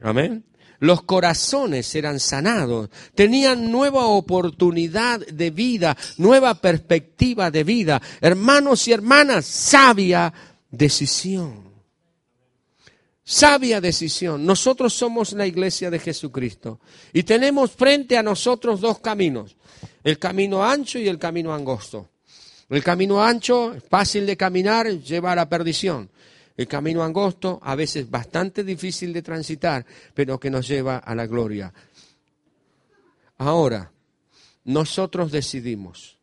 Amén 0.00 0.44
los 0.82 1.04
corazones 1.04 1.94
eran 1.94 2.18
sanados, 2.18 2.90
tenían 3.14 3.70
nueva 3.70 4.06
oportunidad 4.06 5.20
de 5.20 5.50
vida, 5.50 5.96
nueva 6.16 6.54
perspectiva 6.54 7.52
de 7.52 7.62
vida. 7.62 8.02
Hermanos 8.20 8.88
y 8.88 8.92
hermanas, 8.92 9.44
sabia 9.44 10.34
decisión. 10.72 11.71
Sabia 13.32 13.80
decisión. 13.80 14.44
Nosotros 14.44 14.92
somos 14.92 15.32
la 15.32 15.46
iglesia 15.46 15.88
de 15.88 15.98
Jesucristo 15.98 16.80
y 17.14 17.22
tenemos 17.22 17.70
frente 17.70 18.18
a 18.18 18.22
nosotros 18.22 18.82
dos 18.82 18.98
caminos, 18.98 19.56
el 20.04 20.18
camino 20.18 20.62
ancho 20.62 20.98
y 20.98 21.08
el 21.08 21.18
camino 21.18 21.54
angosto. 21.54 22.10
El 22.68 22.84
camino 22.84 23.24
ancho, 23.24 23.74
fácil 23.88 24.26
de 24.26 24.36
caminar, 24.36 24.86
lleva 24.86 25.32
a 25.32 25.34
la 25.34 25.48
perdición. 25.48 26.10
El 26.58 26.68
camino 26.68 27.02
angosto, 27.02 27.58
a 27.62 27.74
veces 27.74 28.10
bastante 28.10 28.64
difícil 28.64 29.14
de 29.14 29.22
transitar, 29.22 29.86
pero 30.12 30.38
que 30.38 30.50
nos 30.50 30.68
lleva 30.68 30.98
a 30.98 31.14
la 31.14 31.26
gloria. 31.26 31.72
Ahora, 33.38 33.90
nosotros 34.64 35.32
decidimos, 35.32 36.18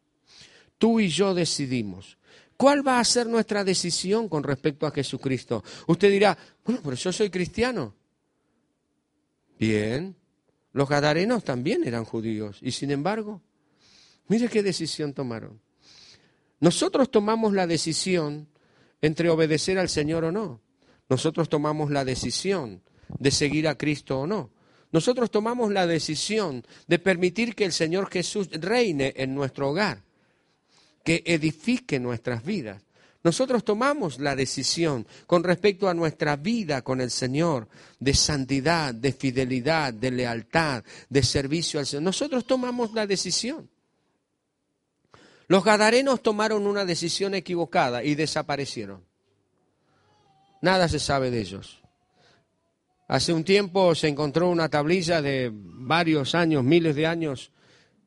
tú 0.77 0.99
y 0.99 1.09
yo 1.09 1.33
decidimos. 1.33 2.18
¿Cuál 2.59 2.85
va 2.85 2.99
a 2.99 3.05
ser 3.05 3.25
nuestra 3.25 3.63
decisión 3.63 4.27
con 4.27 4.43
respecto 4.43 4.85
a 4.85 4.91
Jesucristo? 4.91 5.63
Usted 5.87 6.11
dirá, 6.11 6.37
bueno, 6.65 6.81
pero 6.83 6.97
yo 6.97 7.13
soy 7.13 7.29
cristiano. 7.29 7.95
Bien, 9.57 10.13
los 10.73 10.89
gadarenos 10.89 11.45
también 11.45 11.87
eran 11.87 12.03
judíos 12.03 12.59
y 12.61 12.71
sin 12.71 12.91
embargo, 12.91 13.41
mire 14.27 14.49
qué 14.49 14.61
decisión 14.61 15.13
tomaron. 15.13 15.61
Nosotros 16.59 17.09
tomamos 17.09 17.53
la 17.53 17.65
decisión 17.65 18.49
entre 19.01 19.29
obedecer 19.29 19.79
al 19.79 19.87
Señor 19.87 20.25
o 20.25 20.31
no. 20.33 20.59
Nosotros 21.07 21.47
tomamos 21.47 21.91
la 21.91 22.03
decisión 22.03 22.83
de 23.19 23.31
seguir 23.31 23.69
a 23.69 23.77
Cristo 23.77 24.19
o 24.19 24.27
no. 24.27 24.51
Nosotros 24.91 25.31
tomamos 25.31 25.71
la 25.71 25.87
decisión 25.87 26.65
de 26.87 26.99
permitir 26.99 27.55
que 27.55 27.63
el 27.63 27.71
Señor 27.71 28.09
Jesús 28.11 28.49
reine 28.51 29.13
en 29.15 29.33
nuestro 29.33 29.69
hogar, 29.69 30.03
que 31.03 31.23
edifique 31.25 31.99
nuestras 31.99 32.43
vidas. 32.43 32.83
Nosotros 33.21 33.65
tomamos 33.65 34.19
la 34.19 34.35
decisión 34.35 35.05
con 35.27 35.43
respecto 35.43 35.89
a 35.89 35.93
nuestra 35.93 36.37
vida 36.37 36.81
con 36.81 37.01
el 37.01 37.11
Señor, 37.11 37.67
de 37.99 38.13
santidad, 38.13 38.93
de 38.93 39.11
fidelidad, 39.11 39.93
de 39.93 40.11
lealtad, 40.11 40.83
de 41.09 41.23
servicio 41.23 41.79
al 41.79 41.85
Señor. 41.85 42.03
Nosotros 42.03 42.45
tomamos 42.45 42.93
la 42.93 43.05
decisión. 43.05 43.69
Los 45.47 45.63
gadarenos 45.63 46.23
tomaron 46.23 46.65
una 46.65 46.85
decisión 46.85 47.33
equivocada 47.33 48.03
y 48.03 48.15
desaparecieron. 48.15 49.03
Nada 50.61 50.87
se 50.87 50.99
sabe 50.99 51.31
de 51.31 51.41
ellos. 51.41 51.81
Hace 53.07 53.33
un 53.33 53.43
tiempo 53.43 53.95
se 53.95 54.07
encontró 54.07 54.49
una 54.49 54.69
tablilla 54.69 55.21
de 55.21 55.51
varios 55.51 56.35
años, 56.35 56.63
miles 56.63 56.95
de 56.95 57.07
años, 57.07 57.51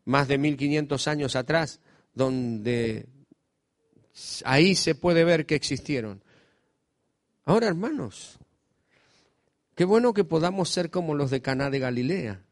más 0.05 0.29
de 0.29 0.39
1500 0.39 1.09
años 1.09 1.37
atrás, 1.37 1.81
donde 2.15 3.07
ahí 4.45 4.75
se 4.75 4.95
puede 4.95 5.25
ver 5.25 5.47
que 5.47 5.55
existieron. 5.55 6.23
Ahora, 7.45 7.67
hermanos, 7.67 8.39
qué 9.75 9.85
bueno 9.85 10.13
que 10.13 10.25
podamos 10.25 10.69
ser 10.69 10.91
como 10.91 11.15
los 11.15 11.31
de 11.31 11.43
Caná 11.43 11.71
de 11.71 11.79
Galilea, 11.79 12.43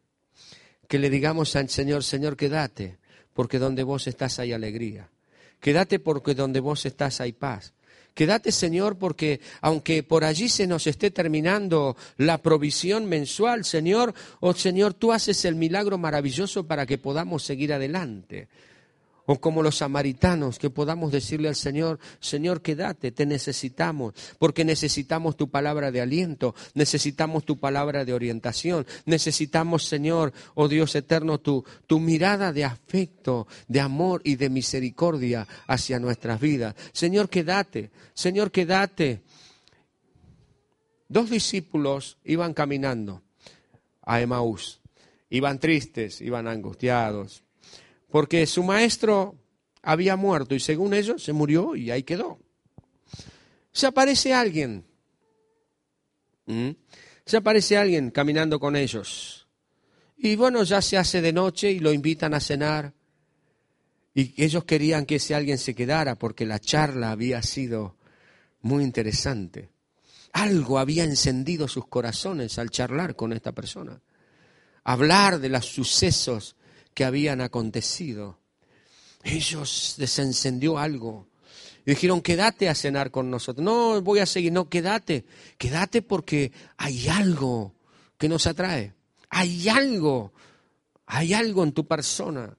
que 0.89 0.99
le 0.99 1.11
digamos 1.11 1.55
al 1.57 1.69
Señor, 1.69 2.03
Señor, 2.03 2.37
quédate, 2.37 2.99
porque 3.35 3.59
donde 3.59 3.83
vos 3.83 4.07
estás 4.07 4.39
hay 4.39 4.53
alegría. 4.53 5.11
Quédate 5.61 5.99
porque 5.99 6.35
donde 6.35 6.61
vos 6.61 6.87
estás 6.87 7.21
hay 7.21 7.33
paz. 7.33 7.75
Quédate, 8.15 8.51
Señor, 8.51 8.99
porque 8.99 9.41
aunque 9.61 10.03
por 10.03 10.25
allí 10.25 10.49
se 10.49 10.67
nos 10.67 10.87
esté 10.87 11.11
terminando 11.11 11.97
la 12.17 12.39
provisión 12.39 13.07
mensual, 13.07 13.65
Señor, 13.65 14.15
oh 14.41 14.53
Señor, 14.53 14.95
tú 14.95 15.13
haces 15.13 15.45
el 15.45 15.55
milagro 15.55 15.97
maravilloso 15.97 16.67
para 16.67 16.87
que 16.87 16.99
podamos 16.99 17.45
seguir 17.45 17.73
adelante. 17.73 18.49
O 19.33 19.41
como 19.41 19.63
los 19.63 19.77
samaritanos, 19.77 20.59
que 20.59 20.71
podamos 20.71 21.13
decirle 21.13 21.47
al 21.47 21.55
Señor, 21.55 22.01
Señor, 22.19 22.63
quédate, 22.63 23.13
te 23.13 23.27
necesitamos, 23.27 24.13
porque 24.41 24.65
necesitamos 24.65 25.37
tu 25.37 25.49
palabra 25.49 25.93
de 25.93 26.01
aliento, 26.01 26.57
necesitamos 26.75 27.45
tu 27.45 27.61
palabra 27.61 28.05
de 28.05 28.13
orientación, 28.13 28.85
necesitamos, 29.05 29.85
Señor, 29.85 30.33
oh 30.57 30.67
Dios 30.67 30.97
eterno, 30.97 31.39
tu, 31.39 31.65
tu 31.87 32.01
mirada 32.01 32.53
de 32.53 32.65
afecto, 32.65 33.47
de 33.69 33.79
amor 33.79 34.21
y 34.25 34.35
de 34.35 34.51
misericordia 34.51 35.47
hacia 35.69 36.01
nuestras 36.01 36.41
vidas. 36.41 36.75
Señor, 36.93 37.31
quédate, 37.31 37.93
Señor, 38.15 38.51
quédate. 38.51 39.23
Dos 41.09 41.31
discípulos 41.31 42.19
iban 42.25 42.53
caminando 42.53 43.23
a 44.03 44.21
Emaús, 44.21 44.81
iban 45.29 45.61
tristes, 45.61 46.21
iban 46.21 46.49
angustiados 46.49 47.45
porque 48.11 48.47
su 48.47 48.63
maestro 48.63 49.37
había 49.83 50.17
muerto 50.17 50.55
y 50.55 50.61
según 50.61 50.95
ellos 50.95 51.23
se 51.23 51.33
murió 51.33 51.75
y 51.77 51.91
ahí 51.91 52.03
quedó. 52.03 52.39
Se 53.73 53.87
aparece 53.87 54.35
alguien, 54.35 54.85
se 57.25 57.37
aparece 57.37 57.77
alguien 57.77 58.11
caminando 58.11 58.59
con 58.59 58.77
ellos. 58.77 59.47
Y 60.17 60.37
bueno, 60.37 60.63
ya 60.65 60.83
se 60.83 60.99
hace 60.99 61.23
de 61.23 61.33
noche 61.33 61.71
y 61.71 61.79
lo 61.79 61.93
invitan 61.93 62.35
a 62.35 62.41
cenar. 62.41 62.93
Y 64.13 64.35
ellos 64.43 64.65
querían 64.65 65.07
que 65.07 65.17
ese 65.17 65.35
alguien 65.35 65.57
se 65.57 65.75
quedara 65.75 66.17
porque 66.17 66.45
la 66.45 66.59
charla 66.59 67.13
había 67.13 67.43
sido 67.43 67.97
muy 68.61 68.83
interesante. 68.85 69.71
Algo 70.33 70.79
había 70.79 71.05
encendido 71.05 71.69
sus 71.69 71.87
corazones 71.87 72.59
al 72.59 72.71
charlar 72.71 73.17
con 73.17 73.33
esta 73.33 73.53
persona. 73.53 74.03
Hablar 74.85 75.39
de 75.39 75.49
los 75.49 75.67
sucesos 75.67 76.57
que 77.01 77.07
habían 77.07 77.41
acontecido. 77.41 78.39
Ellos 79.25 79.95
les 79.97 80.19
encendió 80.19 80.77
algo. 80.77 81.29
Y 81.87 81.93
dijeron, 81.93 82.21
quédate 82.21 82.69
a 82.69 82.75
cenar 82.75 83.11
con 83.11 83.31
nosotros. 83.31 83.65
No, 83.65 84.03
voy 84.03 84.19
a 84.19 84.27
seguir, 84.27 84.53
no, 84.53 84.69
quédate. 84.69 85.25
Quédate 85.57 86.03
porque 86.03 86.53
hay 86.77 87.09
algo 87.09 87.75
que 88.19 88.29
nos 88.29 88.47
atrae. 88.47 88.93
Hay 89.31 89.67
algo, 89.71 90.35
hay 91.07 91.33
algo 91.33 91.65
en 91.65 91.73
tu 91.73 91.87
persona. 91.87 92.55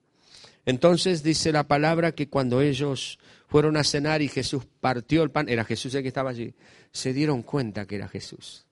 Entonces 0.66 1.22
dice 1.22 1.52
la 1.52 1.68
palabra 1.68 2.10
que 2.10 2.28
cuando 2.28 2.60
ellos 2.62 3.20
fueron 3.46 3.76
a 3.76 3.84
cenar 3.84 4.22
y 4.22 4.28
Jesús 4.28 4.64
partió 4.80 5.22
el 5.22 5.30
pan, 5.30 5.48
era 5.48 5.64
Jesús 5.64 5.94
el 5.94 6.02
que 6.02 6.08
estaba 6.08 6.30
allí, 6.30 6.52
se 6.90 7.12
dieron 7.12 7.44
cuenta 7.44 7.86
que 7.86 7.94
era 7.94 8.08
Jesús. 8.08 8.66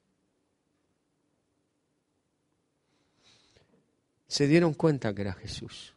Se 4.31 4.47
dieron 4.47 4.75
cuenta 4.75 5.13
que 5.13 5.23
era 5.23 5.33
Jesús. 5.33 5.93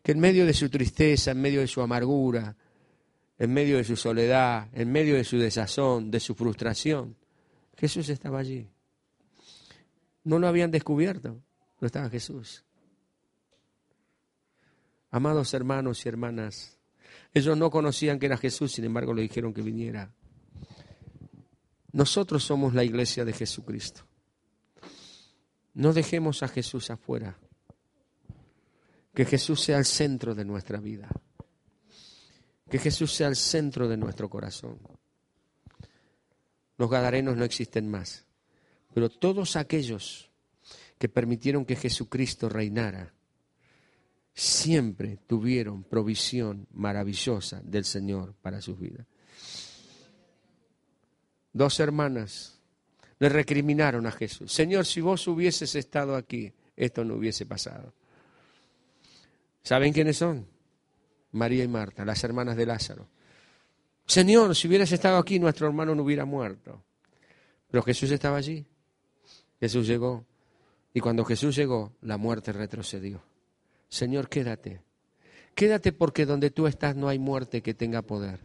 Que 0.00 0.12
en 0.12 0.20
medio 0.20 0.46
de 0.46 0.54
su 0.54 0.70
tristeza, 0.70 1.32
en 1.32 1.40
medio 1.40 1.60
de 1.60 1.66
su 1.66 1.82
amargura, 1.82 2.56
en 3.36 3.52
medio 3.52 3.78
de 3.78 3.84
su 3.84 3.96
soledad, 3.96 4.68
en 4.72 4.92
medio 4.92 5.16
de 5.16 5.24
su 5.24 5.36
desazón, 5.38 6.08
de 6.08 6.20
su 6.20 6.36
frustración, 6.36 7.16
Jesús 7.76 8.08
estaba 8.10 8.38
allí. 8.38 8.70
No 10.22 10.38
lo 10.38 10.46
habían 10.46 10.70
descubierto, 10.70 11.42
no 11.80 11.86
estaba 11.86 12.08
Jesús. 12.08 12.64
Amados 15.10 15.52
hermanos 15.52 16.06
y 16.06 16.08
hermanas, 16.08 16.78
ellos 17.34 17.58
no 17.58 17.72
conocían 17.72 18.20
que 18.20 18.26
era 18.26 18.36
Jesús, 18.36 18.70
sin 18.70 18.84
embargo 18.84 19.12
le 19.12 19.22
dijeron 19.22 19.52
que 19.52 19.62
viniera. 19.62 20.14
Nosotros 21.90 22.44
somos 22.44 22.72
la 22.72 22.84
iglesia 22.84 23.24
de 23.24 23.32
Jesucristo. 23.32 24.04
No 25.74 25.92
dejemos 25.92 26.42
a 26.42 26.48
Jesús 26.48 26.90
afuera. 26.90 27.38
Que 29.14 29.24
Jesús 29.24 29.60
sea 29.62 29.78
el 29.78 29.84
centro 29.84 30.34
de 30.34 30.44
nuestra 30.44 30.80
vida. 30.80 31.08
Que 32.70 32.78
Jesús 32.78 33.12
sea 33.12 33.28
el 33.28 33.36
centro 33.36 33.88
de 33.88 33.96
nuestro 33.96 34.30
corazón. 34.30 34.78
Los 36.78 36.90
gadarenos 36.90 37.36
no 37.36 37.44
existen 37.44 37.90
más. 37.90 38.26
Pero 38.94 39.10
todos 39.10 39.56
aquellos 39.56 40.30
que 40.98 41.08
permitieron 41.08 41.64
que 41.64 41.76
Jesucristo 41.76 42.48
reinara, 42.48 43.12
siempre 44.34 45.18
tuvieron 45.26 45.84
provisión 45.84 46.68
maravillosa 46.72 47.60
del 47.64 47.84
Señor 47.84 48.34
para 48.40 48.60
sus 48.60 48.78
vidas. 48.78 49.06
Dos 51.52 51.80
hermanas 51.80 52.61
le 53.22 53.28
recriminaron 53.28 54.04
a 54.04 54.10
Jesús. 54.10 54.52
Señor, 54.52 54.84
si 54.84 55.00
vos 55.00 55.28
hubieses 55.28 55.76
estado 55.76 56.16
aquí, 56.16 56.52
esto 56.74 57.04
no 57.04 57.14
hubiese 57.14 57.46
pasado. 57.46 57.94
¿Saben 59.62 59.92
quiénes 59.92 60.16
son? 60.16 60.44
María 61.30 61.62
y 61.62 61.68
Marta, 61.68 62.04
las 62.04 62.24
hermanas 62.24 62.56
de 62.56 62.66
Lázaro. 62.66 63.06
Señor, 64.04 64.56
si 64.56 64.66
hubieras 64.66 64.90
estado 64.90 65.18
aquí, 65.18 65.38
nuestro 65.38 65.68
hermano 65.68 65.94
no 65.94 66.02
hubiera 66.02 66.24
muerto. 66.24 66.82
Pero 67.70 67.84
Jesús 67.84 68.10
estaba 68.10 68.38
allí. 68.38 68.66
Jesús 69.60 69.86
llegó. 69.86 70.26
Y 70.92 70.98
cuando 70.98 71.24
Jesús 71.24 71.54
llegó, 71.54 71.92
la 72.00 72.16
muerte 72.16 72.52
retrocedió. 72.52 73.22
Señor, 73.88 74.28
quédate. 74.28 74.80
Quédate 75.54 75.92
porque 75.92 76.26
donde 76.26 76.50
tú 76.50 76.66
estás 76.66 76.96
no 76.96 77.06
hay 77.08 77.20
muerte 77.20 77.62
que 77.62 77.72
tenga 77.72 78.02
poder. 78.02 78.40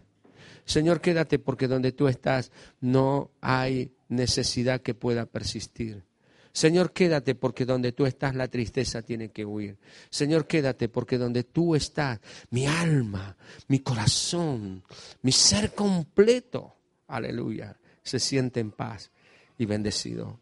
Señor, 0.66 1.02
quédate 1.02 1.40
porque 1.40 1.68
donde 1.68 1.94
tú 1.94 2.08
estás 2.08 2.52
no 2.80 3.32
hay 3.42 3.97
necesidad 4.10 4.82
que 4.82 4.94
pueda 4.94 5.26
persistir. 5.26 6.04
Señor, 6.52 6.92
quédate 6.92 7.36
porque 7.36 7.66
donde 7.66 7.92
tú 7.92 8.08
estás 8.08 8.34
la 8.36 8.48
tristeza 8.48 9.04
tiene 9.04 9.30
que 9.30 9.46
huir. 9.46 9.78
Señor, 10.10 10.48
quédate 10.48 10.90
porque 10.90 11.20
donde 11.20 11.44
tú 11.44 11.76
estás, 11.76 12.20
mi 12.50 12.66
alma, 12.66 13.38
mi 13.68 13.80
corazón, 13.80 14.84
mi 15.22 15.32
ser 15.32 15.76
completo, 15.76 16.76
aleluya, 17.08 17.78
se 18.02 18.20
siente 18.20 18.60
en 18.60 18.72
paz 18.72 19.12
y 19.58 19.66
bendecido. 19.66 20.40